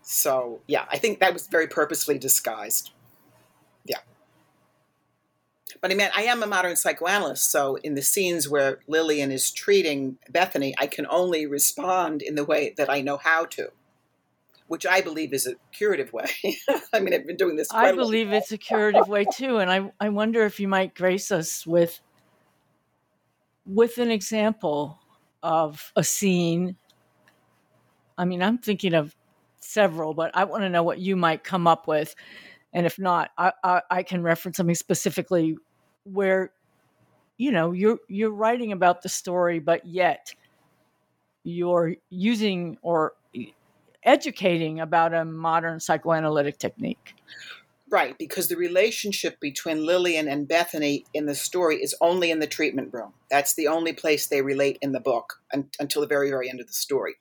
[0.03, 2.91] So yeah, I think that was very purposefully disguised.
[3.85, 3.99] Yeah.
[5.81, 9.51] But I mean, I am a modern psychoanalyst, so in the scenes where Lillian is
[9.51, 13.71] treating Bethany, I can only respond in the way that I know how to,
[14.69, 16.31] which I believe is a curative way.
[16.93, 17.69] I mean, I've been doing this.
[17.73, 21.31] I believe it's a curative way too, and I I wonder if you might grace
[21.31, 22.01] us with
[23.67, 24.99] with an example
[25.43, 26.77] of a scene.
[28.19, 29.15] I mean, I'm thinking of
[29.61, 32.15] several, but I want to know what you might come up with.
[32.73, 35.57] And if not, I, I, I can reference something specifically
[36.05, 36.53] where,
[37.39, 40.33] you know, you're you're writing about the story, but yet
[41.45, 43.15] you're using or
[44.05, 47.15] educating about a modern psychoanalytic technique.
[47.93, 52.47] Right, because the relationship between Lillian and Bethany in the story is only in the
[52.47, 53.13] treatment room.
[53.31, 56.59] That's the only place they relate in the book un- until the very, very end
[56.59, 57.17] of the story.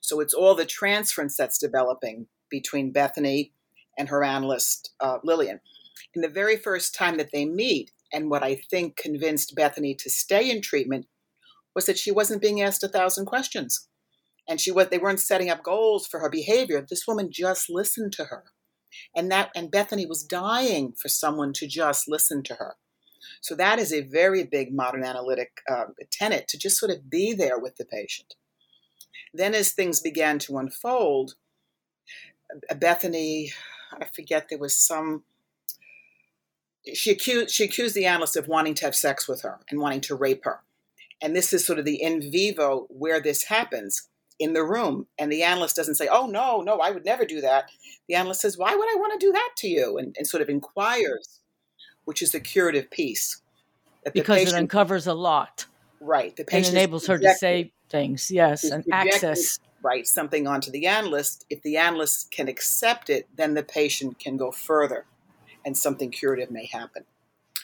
[0.00, 3.52] So it's all the transference that's developing between Bethany
[3.98, 5.60] and her analyst, uh, Lillian.
[6.14, 10.08] In the very first time that they meet, and what I think convinced Bethany to
[10.08, 11.06] stay in treatment
[11.74, 13.88] was that she wasn't being asked a thousand questions.
[14.48, 16.80] And she was they weren't setting up goals for her behavior.
[16.80, 18.44] This woman just listened to her
[19.14, 22.76] and that and Bethany was dying for someone to just listen to her.
[23.40, 27.32] So that is a very big modern analytic uh, tenet to just sort of be
[27.32, 28.34] there with the patient.
[29.32, 31.34] Then, as things began to unfold,
[32.70, 33.52] uh, Bethany,
[33.92, 35.24] I forget there was some.
[36.92, 40.02] She accused she accused the analyst of wanting to have sex with her and wanting
[40.02, 40.60] to rape her,
[41.20, 45.06] and this is sort of the in vivo where this happens in the room.
[45.18, 47.70] And the analyst doesn't say, Oh, no, no, I would never do that.
[48.08, 49.98] The analyst says, Why would I want to do that to you?
[49.98, 51.40] And, and sort of inquires,
[52.04, 53.40] which is the curative piece.
[54.12, 55.66] Because patient, it uncovers a lot.
[56.00, 56.36] Right.
[56.36, 59.58] The patient enables her to say things, yes, and access.
[59.82, 61.44] Right, something onto the analyst.
[61.50, 65.04] If the analyst can accept it, then the patient can go further
[65.64, 67.04] and something curative may happen.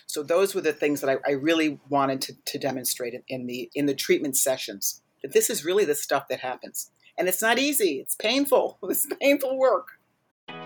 [0.06, 3.70] So those were the things that I, I really wanted to, to demonstrate in the
[3.74, 6.90] in the treatment sessions that this is really the stuff that happens.
[7.18, 8.78] And it's not easy, it's painful.
[8.90, 9.88] It's painful work.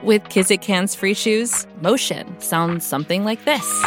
[0.02, 3.84] With Kizik hands free shoes, motion sounds something like this.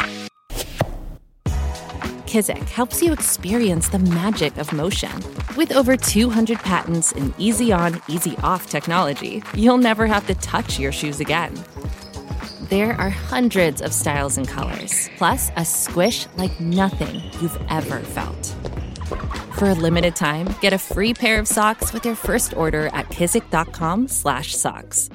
[2.27, 5.11] Kizik helps you experience the magic of motion.
[5.55, 10.77] With over 200 patents and easy on, easy off technology, you'll never have to touch
[10.77, 11.53] your shoes again.
[12.69, 18.55] There are hundreds of styles and colors, plus a squish like nothing you've ever felt.
[19.57, 23.09] For a limited time, get a free pair of socks with your first order at
[23.09, 25.09] kizik.com/socks.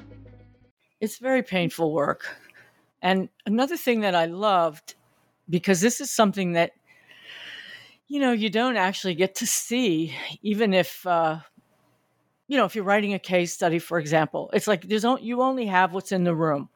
[1.01, 2.27] It's very painful work.
[3.03, 4.97] And another thing that I loved
[5.49, 6.73] because this is something that
[8.09, 11.39] you know you don't actually get to see even if uh,
[12.49, 15.41] you know if you're writing a case study for example it's like there's only, you
[15.41, 16.69] only have what's in the room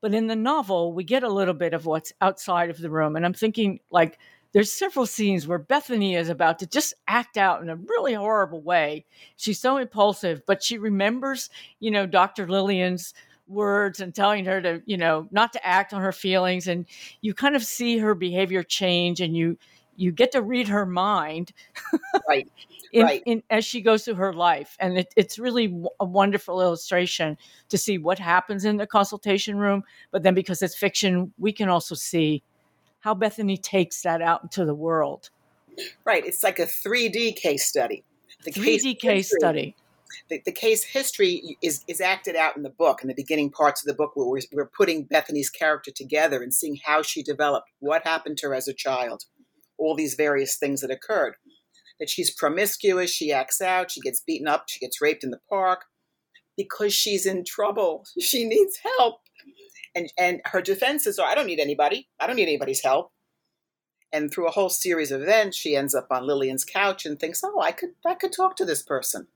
[0.00, 3.14] but in the novel we get a little bit of what's outside of the room
[3.14, 4.18] and i'm thinking like
[4.52, 8.62] there's several scenes where Bethany is about to just act out in a really horrible
[8.62, 9.04] way.
[9.36, 12.46] She's so impulsive, but she remembers, you know, Dr.
[12.46, 13.12] Lillian's
[13.48, 16.86] words and telling her to, you know, not to act on her feelings and
[17.20, 19.58] you kind of see her behavior change and you
[19.98, 21.52] you get to read her mind.
[22.28, 22.48] right.
[22.92, 23.22] In, right.
[23.26, 24.76] in, as she goes through her life.
[24.78, 27.36] And it, it's really a wonderful illustration
[27.68, 29.82] to see what happens in the consultation room.
[30.12, 32.42] But then because it's fiction, we can also see
[33.06, 35.30] how Bethany takes that out into the world.
[36.04, 36.26] Right.
[36.26, 38.02] It's like a 3D case study.
[38.42, 39.76] The 3D case, case history, study.
[40.28, 43.80] The, the, case history is, is acted out in the book, in the beginning parts
[43.80, 47.68] of the book, where we're, we're putting Bethany's character together and seeing how she developed,
[47.78, 49.22] what happened to her as a child,
[49.78, 51.34] all these various things that occurred.
[52.00, 55.40] That she's promiscuous, she acts out, she gets beaten up, she gets raped in the
[55.48, 55.84] park
[56.56, 58.04] because she's in trouble.
[58.18, 59.20] She needs help
[59.96, 62.08] and and her defenses are, I don't need anybody.
[62.20, 63.10] I don't need anybody's help.
[64.12, 67.42] And through a whole series of events, she ends up on Lillian's couch and thinks,
[67.42, 69.26] "Oh, I could I could talk to this person,"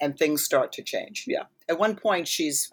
[0.00, 1.24] and things start to change.
[1.26, 1.44] Yeah.
[1.68, 2.72] At one point, she's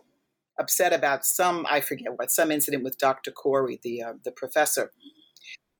[0.60, 3.31] upset about some I forget what some incident with Dr.
[3.31, 4.91] Corey, the uh, the professor,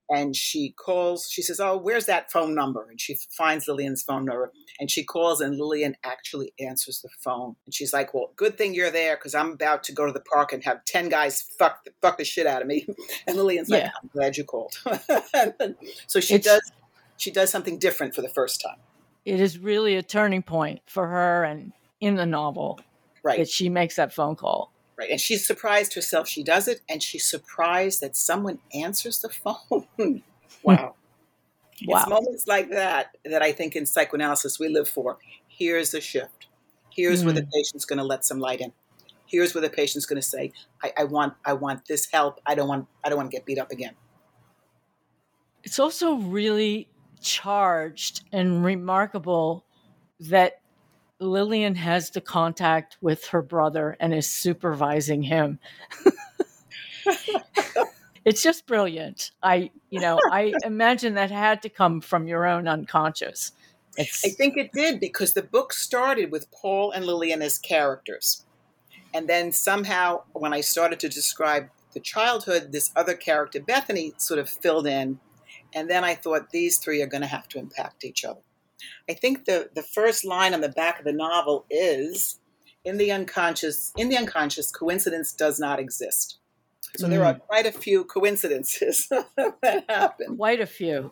[0.10, 1.30] and she calls.
[1.30, 5.04] She says, "Oh, where's that phone number?" And she finds Lillian's phone number, and she
[5.04, 7.56] calls, and Lillian actually answers the phone.
[7.66, 10.22] And she's like, "Well, good thing you're there, because I'm about to go to the
[10.22, 12.88] park and have ten guys fuck the, fuck the shit out of me."
[13.28, 13.78] And Lillian's yeah.
[13.78, 14.74] like, "I'm glad you called."
[16.08, 16.72] so she it's, does
[17.18, 18.78] she does something different for the first time.
[19.26, 22.80] It is really a turning point for her, and in the novel,
[23.24, 24.72] right, that she makes that phone call.
[24.98, 25.12] Right.
[25.12, 30.24] And she's surprised herself she does it, and she's surprised that someone answers the phone.
[30.64, 30.96] wow.
[31.86, 32.00] wow.
[32.00, 35.18] It's moments like that that I think in psychoanalysis we live for.
[35.48, 36.48] Here's a shift.
[36.90, 37.26] Here's mm.
[37.26, 37.52] where the mm.
[37.54, 38.74] patient's going to let some light in.
[39.28, 42.40] Here's where the patient's going to say, I, I want I want this help.
[42.46, 43.94] I don't want I don't want to get beat up again.
[45.64, 46.88] It's also really
[47.22, 49.66] charged and remarkable
[50.22, 50.62] that
[51.20, 55.60] Lillian has the contact with her brother and is supervising him.
[58.26, 59.32] it's just brilliant.
[59.42, 63.52] I, you know, I imagine that had to come from your own unconscious.
[63.98, 64.24] It's...
[64.24, 68.46] I think it did because the book started with Paul and Lillian as characters.
[69.14, 74.40] And then somehow, when I started to describe the childhood, this other character, Bethany, sort
[74.40, 75.20] of filled in.
[75.74, 78.42] And then I thought these three are going to have to impact each other.
[79.10, 82.40] I think the, the first line on the back of the novel is
[82.86, 86.40] in the unconscious, in the unconscious, coincidence does not exist.
[86.96, 87.10] So mm.
[87.10, 87.40] there are mm.
[87.40, 90.38] quite a few coincidences that happen.
[90.38, 91.12] Quite a few.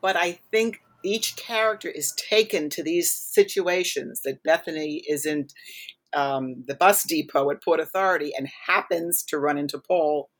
[0.00, 5.48] But I think each character is taken to these situations that Bethany is in
[6.14, 10.30] um, the bus depot at Port Authority and happens to run into Paul,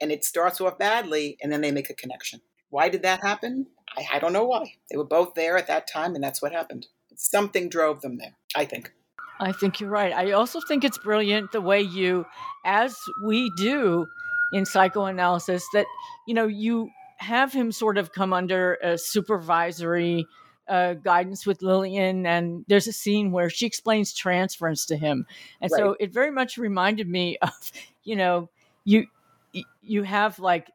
[0.00, 2.40] and it starts off badly, and then they make a connection.
[2.70, 3.66] Why did that happen?
[3.96, 4.74] I, I don't know why.
[4.90, 6.86] They were both there at that time, and that's what happened.
[7.16, 8.92] Something drove them there, I think.
[9.40, 10.12] I think you're right.
[10.12, 12.24] I also think it's brilliant the way you,
[12.64, 14.06] as we do
[14.52, 15.86] in psychoanalysis, that,
[16.26, 20.26] you know, you have him sort of come under a supervisory
[20.68, 25.26] uh, guidance with Lillian, and there's a scene where she explains transference to him,
[25.60, 25.78] and right.
[25.78, 27.72] so it very much reminded me of,
[28.04, 28.48] you know,
[28.84, 29.06] you
[29.82, 30.70] you have like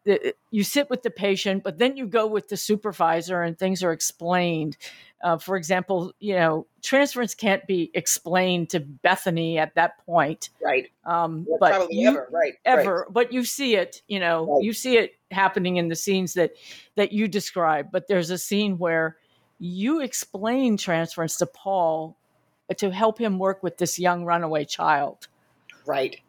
[0.52, 3.92] you sit with the patient but then you go with the supervisor and things are
[3.92, 4.78] explained.
[5.24, 10.50] Uh, for example you know transference can't be explained to bethany at that point.
[10.63, 10.90] Right.
[11.06, 12.28] Um, yeah, but you, ever.
[12.32, 13.13] Right ever right.
[13.13, 14.63] but you see it you know right.
[14.63, 16.52] you see it happening in the scenes that
[16.96, 19.18] that you describe but there's a scene where
[19.60, 22.16] you explain transference to paul
[22.76, 25.28] to help him work with this young runaway child.
[25.86, 26.22] Right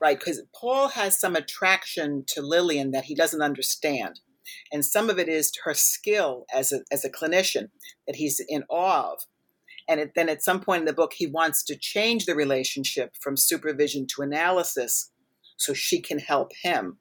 [0.00, 0.18] right?
[0.18, 4.20] Because Paul has some attraction to Lillian that he doesn't understand.
[4.72, 7.70] And some of it is her skill as a, as a clinician
[8.06, 9.20] that he's in awe of.
[9.88, 13.14] And it, then at some point in the book, he wants to change the relationship
[13.20, 15.10] from supervision to analysis
[15.56, 16.98] so she can help him.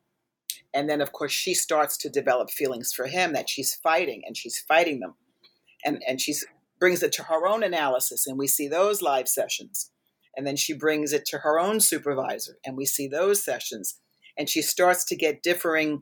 [0.73, 4.35] And then, of course, she starts to develop feelings for him that she's fighting and
[4.35, 5.15] she's fighting them.
[5.83, 6.35] And, and she
[6.79, 8.27] brings it to her own analysis.
[8.27, 9.91] And we see those live sessions.
[10.37, 13.99] And then she brings it to her own supervisor, and we see those sessions.
[14.37, 16.01] And she starts to get differing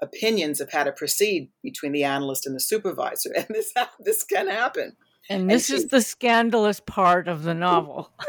[0.00, 3.30] opinions of how to proceed between the analyst and the supervisor.
[3.36, 4.96] And this this can happen.
[5.28, 8.12] And this and she, is the scandalous part of the novel.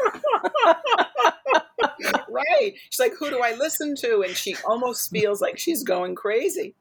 [2.28, 2.74] right.
[2.90, 4.22] She's like, who do I listen to?
[4.22, 6.74] And she almost feels like she's going crazy.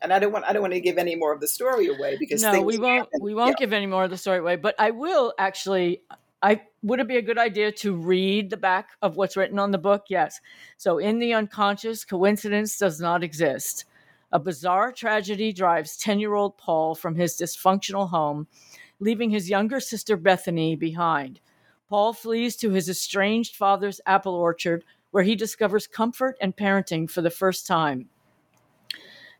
[0.00, 2.16] And I don't want I don't want to give any more of the story away
[2.18, 3.20] because no, we won't happen.
[3.22, 3.66] we won't yeah.
[3.66, 4.56] give any more of the story away.
[4.56, 6.02] But I will actually
[6.42, 9.70] I would it be a good idea to read the back of what's written on
[9.70, 10.06] the book?
[10.08, 10.40] Yes.
[10.76, 13.84] So, in the unconscious, coincidence does not exist.
[14.32, 18.48] A bizarre tragedy drives 10 year old Paul from his dysfunctional home,
[18.98, 21.38] leaving his younger sister Bethany behind.
[21.88, 27.20] Paul flees to his estranged father's apple orchard, where he discovers comfort and parenting for
[27.20, 28.08] the first time.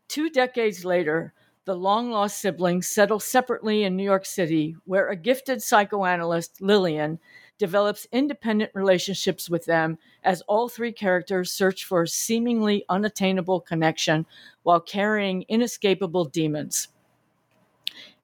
[0.07, 1.33] Two decades later,
[1.65, 7.19] the long lost siblings settle separately in New York City, where a gifted psychoanalyst, Lillian,
[7.57, 14.25] develops independent relationships with them as all three characters search for a seemingly unattainable connection
[14.63, 16.89] while carrying inescapable demons.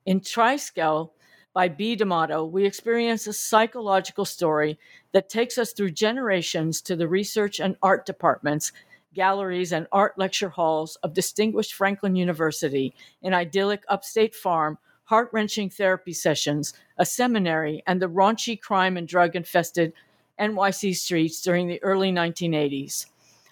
[0.06, 1.12] In Triskele
[1.54, 1.96] by B.
[1.96, 4.78] D'Amato, we experience a psychological story
[5.14, 8.72] that takes us through generations to the research and art departments
[9.14, 12.94] galleries, and art lecture halls of distinguished Franklin University,
[13.24, 19.08] an idyllic upstate farm, heart wrenching therapy sessions, a seminary, and the raunchy crime and
[19.08, 19.94] drug infested
[20.40, 23.08] NYC streets during the early 1980s.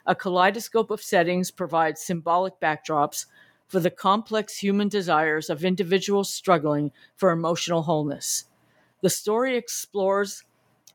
[0.06, 3.26] A kaleidoscope of settings provides symbolic backdrops
[3.68, 8.46] for the complex human desires of individuals struggling for emotional wholeness.
[9.02, 10.44] The story explores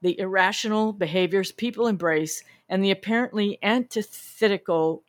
[0.00, 2.42] the irrational behaviors people embrace
[2.72, 5.02] and the apparently antithetical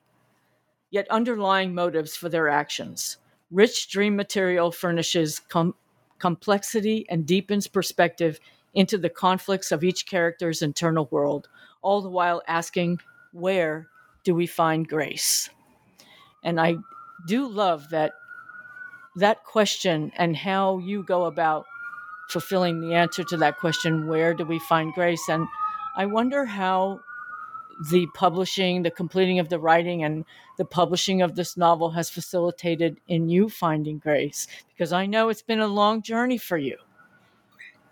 [0.92, 3.16] yet underlying motives for their actions.
[3.52, 5.74] Rich dream material furnishes com-
[6.20, 8.42] complexity and deepens perspective
[8.74, 11.48] into the conflicts of each character's internal world,
[11.82, 13.00] all the while asking,
[13.32, 13.88] Where
[14.26, 15.50] do we find grace?
[16.44, 16.76] And I
[17.28, 18.12] do love that
[19.16, 21.66] that question and how you go about
[22.28, 25.48] fulfilling the answer to that question where do we find grace and
[25.96, 27.00] i wonder how
[27.90, 30.26] the publishing the completing of the writing and
[30.58, 35.42] the publishing of this novel has facilitated in you finding grace because i know it's
[35.42, 36.78] been a long journey for you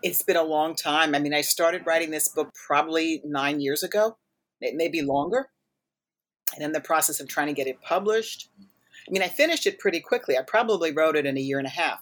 [0.04, 3.84] it's been a long time i mean i started writing this book probably nine years
[3.84, 4.18] ago
[4.60, 5.48] it may be longer
[6.56, 8.50] and in the process of trying to get it published
[9.08, 10.38] I mean, I finished it pretty quickly.
[10.38, 12.02] I probably wrote it in a year and a half.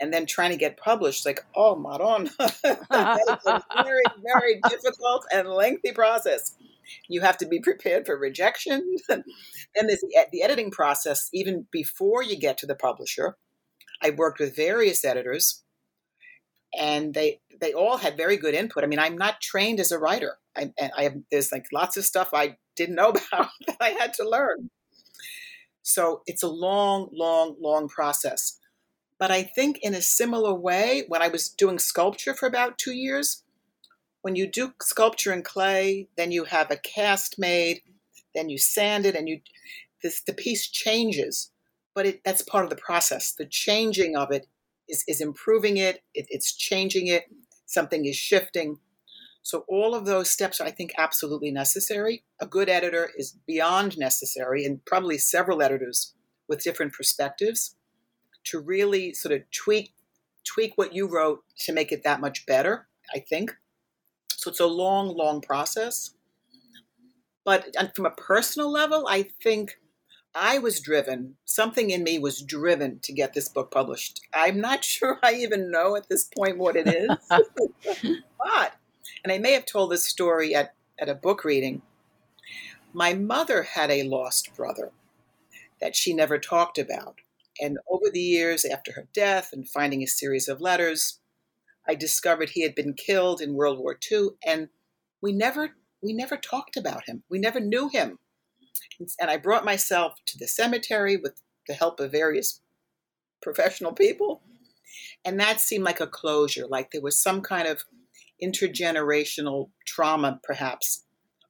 [0.00, 5.26] And then trying to get published, like, oh, Maron, that is a very, very difficult
[5.32, 6.56] and lengthy process.
[7.08, 8.96] You have to be prepared for rejection.
[9.08, 9.24] then
[9.74, 13.36] there's the, the editing process, even before you get to the publisher.
[14.02, 15.62] I worked with various editors,
[16.78, 18.84] and they they all had very good input.
[18.84, 20.36] I mean, I'm not trained as a writer.
[20.56, 24.14] I, I have there's like lots of stuff I didn't know about that I had
[24.14, 24.70] to learn.
[25.82, 28.58] So it's a long, long, long process.
[29.18, 32.92] But I think in a similar way, when I was doing sculpture for about two
[32.92, 33.42] years,
[34.22, 37.82] when you do sculpture in clay, then you have a cast made,
[38.34, 39.40] then you sand it, and you
[40.02, 41.50] this the piece changes.
[41.94, 43.32] But it, that's part of the process.
[43.32, 44.46] The changing of it
[44.88, 47.24] is, is improving it, it, it's changing it,
[47.66, 48.78] something is shifting.
[49.42, 52.24] So all of those steps are, I think, absolutely necessary.
[52.40, 56.14] A good editor is beyond necessary, and probably several editors
[56.48, 57.76] with different perspectives
[58.44, 59.94] to really sort of tweak
[60.44, 62.88] tweak what you wrote to make it that much better.
[63.14, 63.54] I think
[64.42, 64.50] so.
[64.50, 66.14] It's a long, long process.
[67.44, 69.78] But from a personal level, I think
[70.34, 74.20] I was driven, something in me was driven to get this book published.
[74.32, 77.10] I'm not sure I even know at this point what it is.
[78.38, 78.74] but
[79.24, 81.82] and I may have told this story at, at a book reading.
[82.92, 84.92] My mother had a lost brother
[85.80, 87.16] that she never talked about.
[87.60, 91.19] And over the years after her death and finding a series of letters,
[91.88, 94.68] I discovered he had been killed in World War II, and
[95.20, 97.22] we never we never talked about him.
[97.28, 98.18] We never knew him.
[99.18, 102.60] And I brought myself to the cemetery with the help of various
[103.42, 104.42] professional people.
[105.24, 107.84] And that seemed like a closure, like there was some kind of
[108.42, 111.04] intergenerational trauma, perhaps,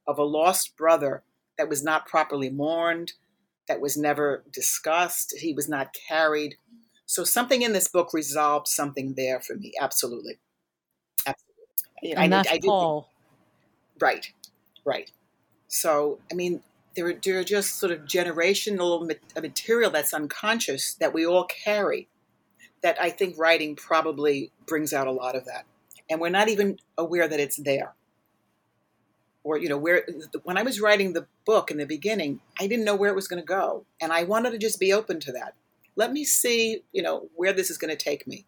[0.06, 1.22] of a lost brother
[1.56, 3.12] that was not properly mourned,
[3.68, 6.56] that was never discussed, he was not carried.
[7.10, 9.72] So something in this book resolved something there for me.
[9.80, 10.38] Absolutely,
[11.26, 12.12] absolutely.
[12.12, 13.10] And I, that's I, I Paul.
[14.00, 14.32] Right,
[14.84, 15.10] right.
[15.66, 16.62] So I mean,
[16.94, 21.44] there are, there are just sort of generational uh, material that's unconscious that we all
[21.44, 22.08] carry.
[22.82, 25.66] That I think writing probably brings out a lot of that
[26.10, 27.94] and we're not even aware that it's there
[29.44, 30.06] or you know where
[30.42, 33.28] when i was writing the book in the beginning i didn't know where it was
[33.28, 35.54] going to go and i wanted to just be open to that
[36.00, 38.46] let me see you know where this is going to take me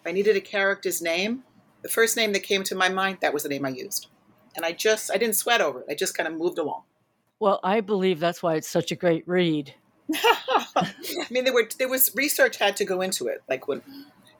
[0.00, 1.42] if i needed a character's name
[1.82, 4.06] the first name that came to my mind that was the name i used
[4.54, 6.82] and i just i didn't sweat over it i just kind of moved along
[7.40, 9.74] well i believe that's why it's such a great read
[10.14, 10.92] i
[11.28, 13.82] mean there were there was research had to go into it like when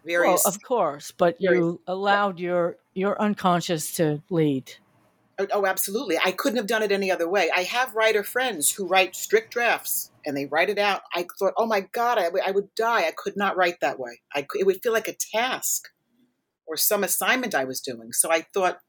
[0.07, 0.45] various.
[0.45, 4.73] Well, of course, but various, you allowed your your unconscious to lead.
[5.39, 6.17] Oh, oh, absolutely.
[6.25, 7.51] I couldn't have done it any other way.
[7.55, 11.03] I have writer friends who write strict drafts and they write it out.
[11.15, 13.07] I thought, oh my God, I, I would die.
[13.07, 14.21] I could not write that way.
[14.35, 15.89] I, it would feel like a task
[16.67, 18.13] or some assignment I was doing.
[18.13, 18.81] So I thought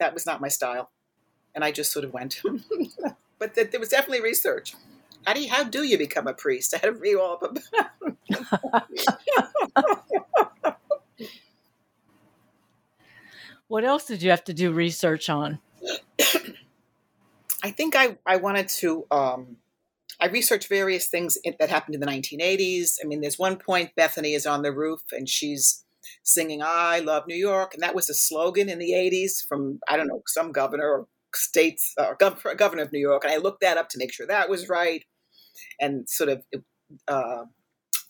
[0.00, 0.90] that was not my style.
[1.54, 2.42] And I just sort of went.
[3.38, 4.74] but th- there was definitely research.
[5.24, 6.74] How do you, how do you become a priest?
[6.74, 7.58] I had to read all about
[13.68, 15.60] What else did you have to do research on?
[17.62, 19.58] I think I, I wanted to, um,
[20.20, 22.96] I researched various things that happened in the 1980s.
[23.02, 25.84] I mean, there's one point Bethany is on the roof and she's
[26.22, 27.74] singing, I love New York.
[27.74, 31.06] And that was a slogan in the 80s from, I don't know, some governor or
[31.34, 33.24] states, uh, gov- governor of New York.
[33.24, 35.04] And I looked that up to make sure that was right.
[35.80, 36.42] And sort of,
[37.08, 37.44] uh,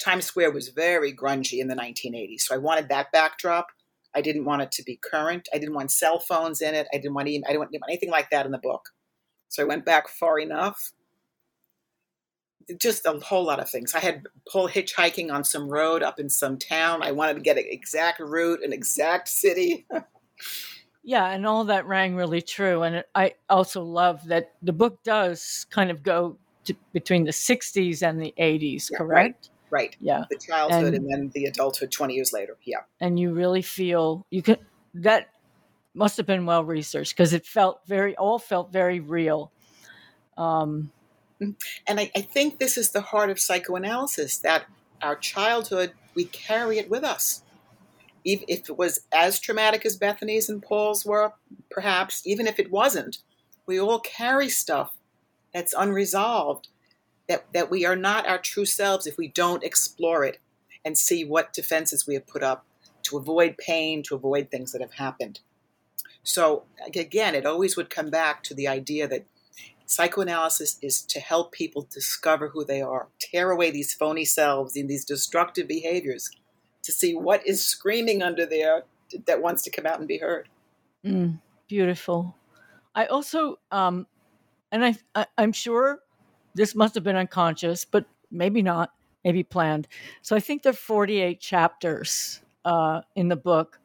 [0.02, 2.42] Times Square was very grungy in the 1980s.
[2.42, 3.66] So I wanted that backdrop.
[4.14, 5.48] I didn't want it to be current.
[5.54, 6.88] I didn't want cell phones in it.
[6.92, 8.88] I didn't want, even, I didn't want anything like that in the book.
[9.48, 10.90] So I went back far enough.
[12.78, 13.94] Just a whole lot of things.
[13.94, 17.02] I had Paul hitchhiking on some road up in some town.
[17.02, 19.86] I wanted to get an exact route, an exact city.
[21.02, 22.82] yeah, and all that rang really true.
[22.82, 28.02] And I also love that the book does kind of go to, between the 60s
[28.08, 29.50] and the 80s, Yeah, correct?
[29.70, 29.96] right.
[30.00, 30.24] Yeah.
[30.30, 32.56] The childhood And- and, then the adulthood 20 years later.
[32.64, 32.80] Yeah.
[33.00, 34.56] And you really feel you can,
[34.94, 35.30] that
[35.94, 39.50] must have been well researched because it felt very, all felt very real.
[40.36, 40.92] Um,
[41.40, 44.66] And I, I think this is the heart of psychoanalysis that
[45.02, 47.42] our childhood, we carry it with us.
[48.24, 51.32] If it was as traumatic as Bethany's and Paul's were,
[51.70, 53.18] perhaps, even if it wasn't,
[53.66, 54.96] we all carry stuff
[55.54, 56.68] that's unresolved,
[57.28, 60.38] that, that we are not our true selves if we don't explore it
[60.84, 62.66] and see what defenses we have put up
[63.02, 65.40] to avoid pain, to avoid things that have happened.
[66.22, 66.64] So,
[66.94, 69.24] again, it always would come back to the idea that
[69.90, 74.88] psychoanalysis is to help people discover who they are, tear away these phony selves and
[74.88, 76.30] these destructive behaviors
[76.84, 78.84] to see what is screaming under there
[79.26, 80.48] that wants to come out and be heard.
[81.04, 82.36] Mm, beautiful.
[82.94, 84.06] I also, um,
[84.70, 85.98] and I, I, I'm sure
[86.54, 88.92] this must have been unconscious, but maybe not,
[89.24, 89.88] maybe planned.
[90.22, 93.80] So I think there are 48 chapters uh, in the book,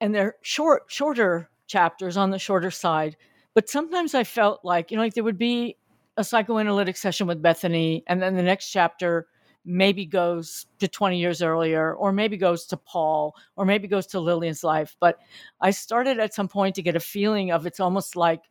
[0.00, 3.18] and they're short, shorter chapters on the shorter side.
[3.54, 5.76] But sometimes I felt like, you know, like there would be
[6.16, 9.26] a psychoanalytic session with Bethany, and then the next chapter
[9.64, 14.20] maybe goes to 20 years earlier, or maybe goes to Paul, or maybe goes to
[14.20, 14.96] Lillian's life.
[15.00, 15.18] But
[15.60, 18.42] I started at some point to get a feeling of it's almost like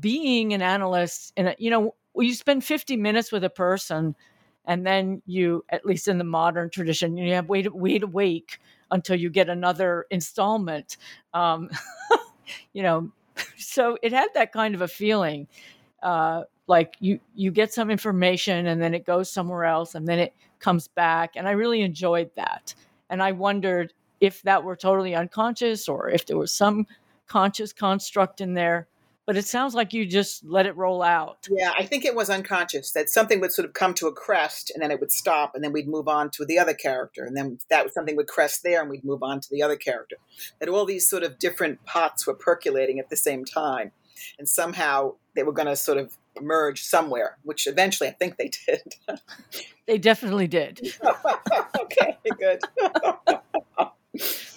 [0.00, 4.14] being an analyst and you know you spend 50 minutes with a person
[4.64, 8.60] and then you at least in the modern tradition you have wait wait a week
[8.90, 10.96] until you get another installment
[11.34, 11.68] um,
[12.72, 13.10] you know
[13.56, 15.46] so it had that kind of a feeling
[16.02, 20.18] uh, like you you get some information and then it goes somewhere else and then
[20.18, 21.32] it comes back.
[21.36, 22.74] And i really enjoyed that.
[23.10, 26.86] And i wondered if that were totally unconscious or if there was some
[27.26, 28.86] conscious construct in there
[29.26, 32.30] but it sounds like you just let it roll out Yeah, I think it was
[32.30, 35.54] unconscious that something would sort of come to a crest and then it would stop
[35.54, 38.62] and then we'd move on to the other character and then that something would crest
[38.62, 40.16] there and we'd move on to the other character.
[40.60, 43.92] That all these sort of different pots were percolating at the same time
[44.38, 48.50] and somehow they were going to sort of merge somewhere, which eventually I think they
[48.66, 48.80] did.
[49.86, 50.80] they definitely did
[51.80, 52.60] okay, good.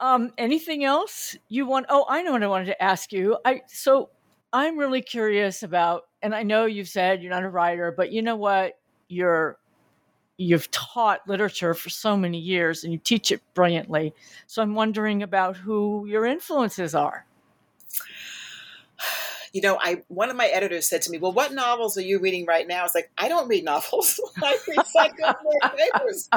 [0.00, 3.36] um anything else you want oh i know what i wanted to ask you.
[3.44, 4.10] I so
[4.52, 8.22] i'm really curious about and i know you've said you're not a writer but you
[8.22, 8.74] know what?
[9.08, 9.58] You're
[10.38, 14.12] you've taught literature for so many years and you teach it brilliantly.
[14.46, 17.26] So i'm wondering about who your influences are
[19.56, 22.18] you know, I one of my editors said to me, "Well, what novels are you
[22.18, 24.20] reading right now?" I was like, "I don't read novels.
[24.42, 26.28] I read psychoanalytic papers."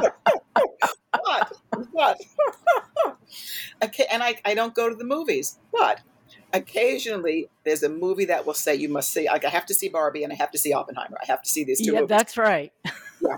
[1.20, 1.51] what?
[1.91, 2.17] What?
[3.84, 5.99] okay, and I, I don't go to the movies, but
[6.53, 9.28] occasionally there's a movie that will say you must see.
[9.28, 11.17] Like I have to see Barbie and I have to see Oppenheimer.
[11.22, 12.07] I have to see these two yeah movies.
[12.09, 12.72] that's right
[13.22, 13.36] yeah.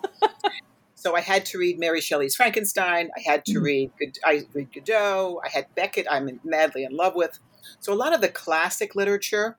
[0.94, 3.10] So I had to read Mary Shelley's Frankenstein.
[3.18, 3.64] I had to Mhm.
[3.64, 3.92] read
[4.24, 5.42] I read Godot.
[5.44, 6.06] I had Beckett.
[6.08, 7.40] I'm madly in love with.
[7.80, 9.58] So a lot of the classic literature,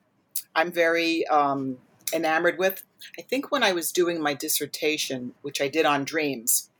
[0.54, 1.78] I'm very um,
[2.12, 2.84] enamored with.
[3.18, 6.70] I think when I was doing my dissertation, which I did on dreams,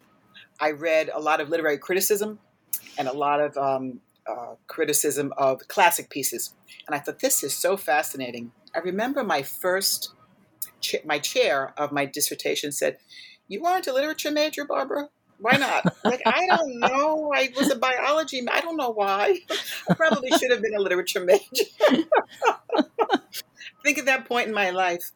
[0.61, 2.39] I read a lot of literary criticism
[2.99, 6.55] and a lot of um, uh, criticism of classic pieces,
[6.87, 8.53] and I thought this is so fascinating.
[8.75, 10.13] I remember my first
[10.81, 12.99] cha- my chair of my dissertation said,
[13.49, 15.09] "You aren't a literature major, Barbara."
[15.39, 15.85] Why not?
[16.05, 17.33] Like, I don't know.
[17.35, 18.47] I was a biology.
[18.49, 19.41] I don't know why.
[19.91, 21.65] I probably should have been a literature major.
[23.83, 25.13] Think at that point in my life,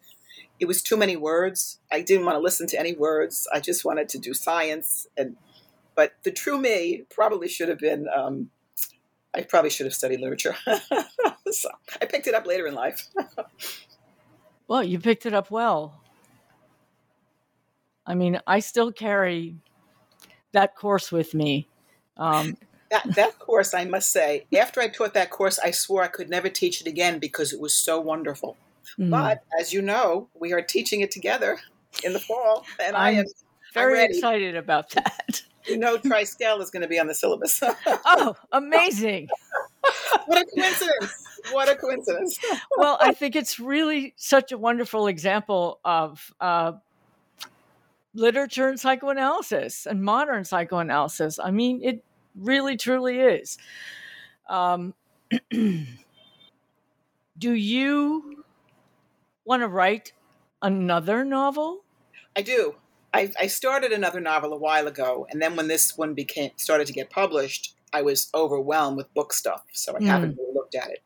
[0.59, 1.79] it was too many words.
[1.91, 3.47] I didn't want to listen to any words.
[3.53, 5.07] I just wanted to do science.
[5.17, 5.37] And
[5.95, 8.07] but the true me probably should have been.
[8.14, 8.51] Um,
[9.35, 10.57] I probably should have studied literature.
[11.51, 11.69] so
[12.01, 13.09] I picked it up later in life.
[14.69, 16.01] well you picked it up well
[18.07, 19.57] i mean i still carry
[20.53, 21.69] that course with me
[22.19, 22.57] um,
[22.91, 26.28] That that course, I must say, after I taught that course, I swore I could
[26.28, 28.57] never teach it again because it was so wonderful.
[28.99, 29.11] mm.
[29.11, 31.59] But as you know, we are teaching it together
[32.05, 33.24] in the fall, and I I'm am
[33.74, 35.43] very excited about that.
[35.66, 37.62] you know Triskele is going to be on the syllabus.
[37.87, 39.28] Oh, amazing.
[40.26, 41.24] what a coincidence!
[41.53, 42.39] What a coincidence!
[42.76, 46.72] Well, I think it's really such a wonderful example of uh,
[48.14, 51.39] literature and psychoanalysis and modern psychoanalysis.
[51.39, 52.05] I mean, it
[52.37, 53.59] really, truly is.
[54.49, 54.95] Um,
[55.51, 55.87] do
[57.39, 58.45] you
[59.45, 60.12] want to write
[60.62, 61.84] another novel?
[62.37, 62.76] I do.
[63.14, 66.87] I, I started another novel a while ago, and then when this one became started
[66.89, 70.07] to get published, I was overwhelmed with book stuff, so I Mm.
[70.07, 71.03] haven't really looked at it.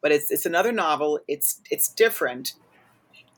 [0.00, 1.18] But it's it's another novel.
[1.26, 2.54] It's it's different.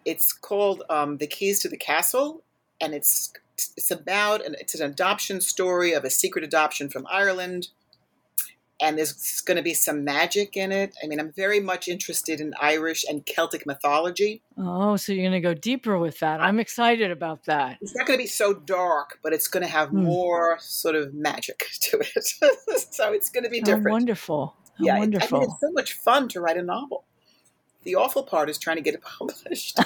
[0.05, 2.43] It's called um, "The Keys to the Castle,"
[2.81, 7.69] and it's it's about an it's an adoption story of a secret adoption from Ireland.
[8.81, 10.97] And there's going to be some magic in it.
[11.03, 14.43] I mean, I'm very much interested in Irish and Celtic mythology.
[14.59, 16.41] Oh, so you're going to go deeper with that.
[16.41, 17.79] I'm excited about that.
[17.81, 20.03] It's not going to be so dark, but it's going to have Hmm.
[20.03, 22.25] more sort of magic to it.
[22.93, 23.91] so it's going to be How different.
[23.93, 24.57] wonderful.
[24.77, 25.39] How yeah, it- wonderful.
[25.39, 27.05] I mean, it's so much fun to write a novel.
[27.85, 29.79] The awful part is trying to get it published.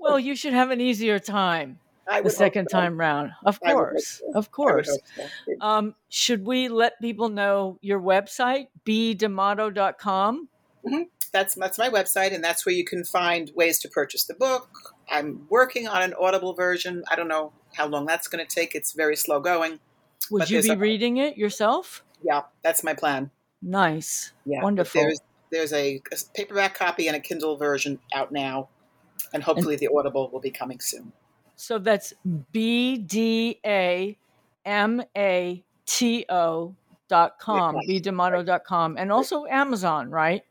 [0.00, 1.78] Well, you should have an easier time
[2.22, 2.78] the second so.
[2.78, 3.32] time round.
[3.44, 4.06] Of I would hope course.
[4.18, 4.32] so.
[4.38, 4.98] Of course.
[5.16, 5.26] so.
[5.60, 10.48] Um, should we let people know your website, bdamato.com?
[11.32, 14.68] That's that's my website, and that's where you can find ways to purchase the book.
[15.08, 17.04] I'm working on an Audible version.
[17.10, 18.74] I don't know how long that's going to take.
[18.74, 19.78] It's very slow going.
[20.30, 22.04] Would But you be a- reading it yourself?
[22.22, 23.30] Yeah, that's my plan.
[23.62, 24.32] Nice.
[24.44, 25.00] Yeah, Wonderful.
[25.00, 25.20] There's
[25.52, 28.68] there's a, a paperback copy and a Kindle version out now,
[29.32, 31.12] and hopefully the Audible will be coming soon.
[31.56, 32.12] So that's
[32.52, 34.16] B D A
[34.64, 36.74] M A T O
[37.08, 38.00] dot com, Yeah.
[38.00, 40.42] bdamato.com, and also Amazon, right?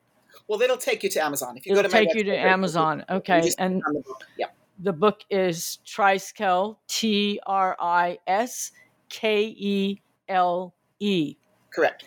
[0.47, 2.30] Well, it'll take you to Amazon if you It'll go to my take you to
[2.32, 3.05] website, it'll- Amazon.
[3.09, 3.51] Okay.
[3.57, 4.24] And the book.
[4.38, 4.47] yeah,
[4.80, 8.72] the book is Triskele, T R I S
[9.09, 11.36] K E L E.
[11.72, 12.05] correct.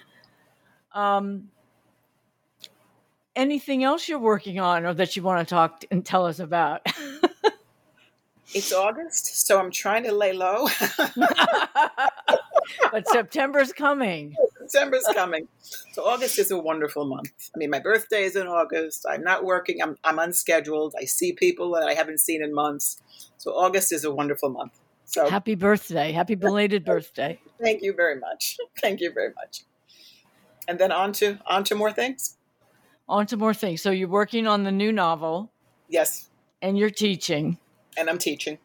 [0.93, 1.49] Um,
[3.37, 6.87] anything else you're working on or that you want to talk and tell us about?
[8.55, 10.69] It's August, so I'm trying to lay low.
[12.93, 14.37] but September's coming.
[14.59, 15.49] September's coming,
[15.93, 17.51] so August is a wonderful month.
[17.55, 19.07] I mean, my birthday is in August.
[19.09, 19.81] I'm not working.
[19.83, 20.95] I'm I'm unscheduled.
[21.01, 23.01] I see people that I haven't seen in months.
[23.39, 24.79] So August is a wonderful month.
[25.07, 26.13] So Happy birthday.
[26.13, 27.41] Happy belated birthday.
[27.59, 28.59] thank you very much.
[28.83, 29.65] Thank you very much.
[30.69, 32.37] And then on to on to more things.
[33.13, 33.83] On to more things.
[33.83, 35.53] So you're working on the new novel
[35.89, 36.31] Yes,
[36.63, 37.59] and you're teaching.
[37.99, 38.57] and I'm teaching.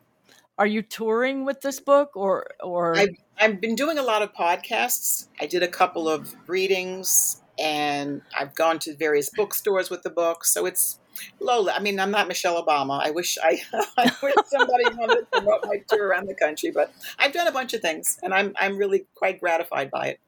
[0.58, 4.34] Are you touring with this book or or I've, I've been doing a lot of
[4.34, 5.28] podcasts.
[5.42, 10.46] I did a couple of readings and I've gone to various bookstores with the book.
[10.46, 11.00] So it's
[11.42, 11.74] Lola.
[11.74, 13.02] I mean, I'm not Michelle Obama.
[13.04, 13.62] I wish I,
[13.98, 17.52] I wish somebody wanted to promote my tour around the country, but I've done a
[17.52, 20.20] bunch of things and I'm, I'm really quite gratified by it.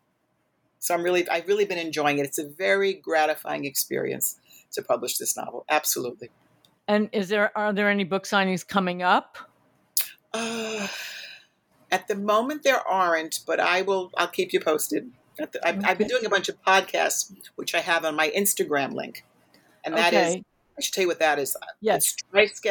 [0.80, 2.26] So I'm really, I've really been enjoying it.
[2.26, 4.38] It's a very gratifying experience
[4.72, 5.66] to publish this novel.
[5.70, 6.30] Absolutely.
[6.88, 9.38] and is there are there any book signings coming up?
[10.34, 10.88] Uh,
[11.92, 14.12] at the moment, there aren't, but I will.
[14.18, 15.12] I'll keep you posted.
[15.40, 18.30] At the- I've, I've been doing a bunch of podcasts, which I have on my
[18.30, 19.26] Instagram link,
[19.84, 20.28] and that is.
[20.36, 20.44] Okay.
[20.78, 21.58] I should tell you what that is.
[21.82, 22.16] Yes.
[22.34, 22.66] It's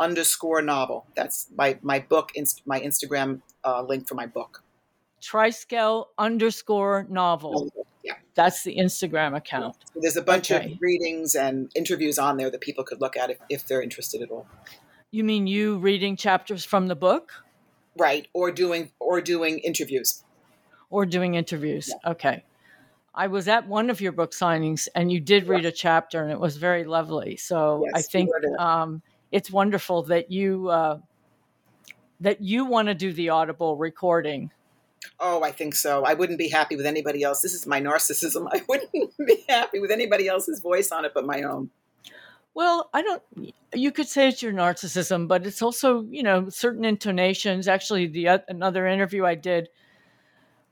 [0.00, 1.06] underscore novel.
[1.14, 2.32] That's my my book.
[2.34, 4.63] Inst- my Instagram uh, link for my book.
[5.24, 7.72] Triskele underscore novel.
[8.02, 8.14] Yeah.
[8.34, 9.76] That's the Instagram account.
[9.94, 10.72] So there's a bunch Okay.
[10.74, 14.20] of readings and interviews on there that people could look at if, if they're interested
[14.22, 14.46] at all.
[15.10, 17.32] You mean you reading chapters from the book
[17.96, 18.26] Right.
[18.32, 20.24] Or doing or doing interviews.
[20.90, 21.92] or doing interviews?
[22.04, 22.44] Okay.
[23.14, 26.32] I was at one of your book signings and you did read a chapter and
[26.32, 27.36] it was very lovely.
[27.36, 29.00] So I Yes, you think um,
[29.30, 30.98] it's wonderful that you uh,
[32.20, 34.50] that you want to do the audible recording.
[35.20, 36.04] Oh, I think so.
[36.04, 37.40] I wouldn't be happy with anybody else.
[37.40, 38.48] This is my narcissism.
[38.52, 41.70] I wouldn't be happy with anybody else's voice on it but my own.
[42.54, 43.22] Well, I don't.
[43.74, 47.66] You could say it's your narcissism, but it's also you know certain intonations.
[47.66, 49.68] Actually, the oth- another interview I did,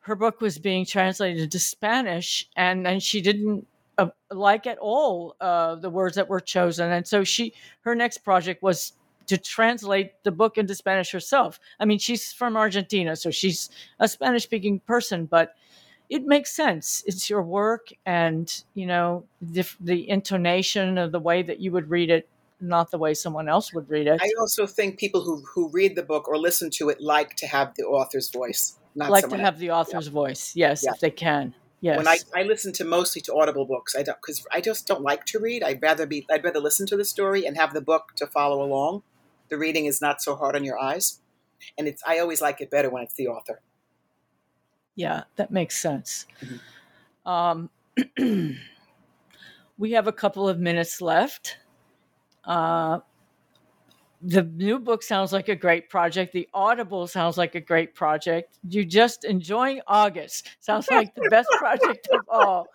[0.01, 3.67] her book was being translated into Spanish, and and she didn't
[3.99, 8.19] uh, like at all uh, the words that were chosen, and so she her next
[8.19, 8.93] project was
[9.27, 11.59] to translate the book into Spanish herself.
[11.81, 15.55] I mean, she's from Argentina, so she's a Spanish speaking person, but
[16.09, 17.03] it makes sense.
[17.07, 21.89] It's your work, and you know the, the intonation of the way that you would
[21.89, 22.29] read it,
[22.61, 24.21] not the way someone else would read it.
[24.23, 27.47] I also think people who, who read the book or listen to it like to
[27.47, 30.93] have the author's voice, not like to have the author's voice, yes, Yeah.
[30.93, 31.55] if they can.
[31.83, 31.97] Yes.
[31.97, 35.03] When I, I listen to mostly to audible books, I don't because I just don't
[35.03, 35.65] like to read.
[35.65, 38.63] I'd rather be I'd rather listen to the story and have the book to follow
[38.63, 39.03] along.
[39.53, 41.21] The reading is not so hard on your eyes,
[41.77, 43.61] and it's I always like it better when it's the author.
[44.95, 46.25] Yeah, that makes sense.
[47.27, 47.69] Mm-hmm.
[48.19, 48.59] Um,
[49.77, 51.59] we have a couple of minutes left.
[52.47, 53.01] Uh,
[54.23, 56.33] the new book sounds like a great project.
[56.33, 58.57] The Audible sounds like a great project.
[58.69, 62.69] You just enjoying August sounds like the best project of all.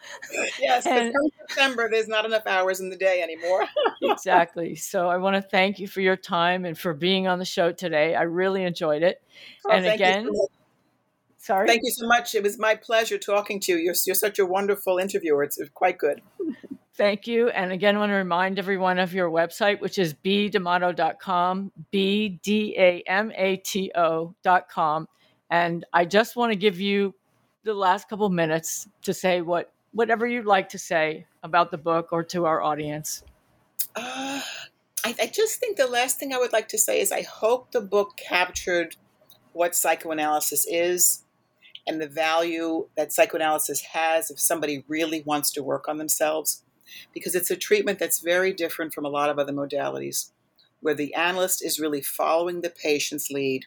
[0.60, 1.14] Yes, and,
[1.48, 3.66] September, there's not enough hours in the day anymore.
[4.02, 4.76] exactly.
[4.76, 7.72] So I want to thank you for your time and for being on the show
[7.72, 8.14] today.
[8.14, 9.22] I really enjoyed it.
[9.66, 10.30] Oh, and again,
[11.38, 11.68] sorry.
[11.68, 12.36] Thank you so much.
[12.36, 13.78] It was my pleasure talking to you.
[13.78, 15.44] You're, you're such a wonderful interviewer.
[15.44, 16.22] It's quite good.
[16.98, 17.50] Thank you.
[17.50, 22.76] And again, I want to remind everyone of your website, which is bdamato.com, B D
[22.76, 25.08] A M A T O.com.
[25.52, 27.14] And I just want to give you
[27.64, 32.10] the last couple minutes to say what whatever you'd like to say about the book
[32.12, 33.24] or to our audience.
[33.96, 34.42] Uh,
[35.06, 37.72] I, I just think the last thing I would like to say is I hope
[37.72, 38.96] the book captured
[39.54, 41.24] what psychoanalysis is
[41.86, 46.64] and the value that psychoanalysis has if somebody really wants to work on themselves
[47.14, 50.32] because it's a treatment that's very different from a lot of other modalities,
[50.82, 53.66] where the analyst is really following the patient's lead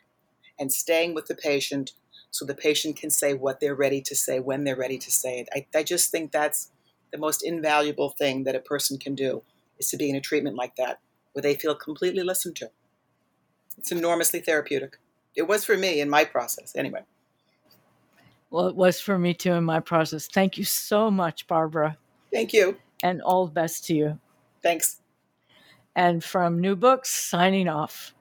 [0.58, 1.92] and staying with the patient
[2.30, 5.40] so the patient can say what they're ready to say when they're ready to say
[5.40, 5.48] it.
[5.52, 6.70] I, I just think that's
[7.10, 9.42] the most invaluable thing that a person can do
[9.78, 11.00] is to be in a treatment like that
[11.32, 12.70] where they feel completely listened to.
[13.78, 14.98] It's enormously therapeutic.
[15.34, 17.02] It was for me in my process, anyway.
[18.50, 20.26] Well, it was for me too in my process.
[20.26, 21.96] Thank you so much, Barbara.
[22.32, 24.18] Thank you and all the best to you.
[24.62, 25.00] Thanks.
[25.94, 28.14] And from New Books, signing off.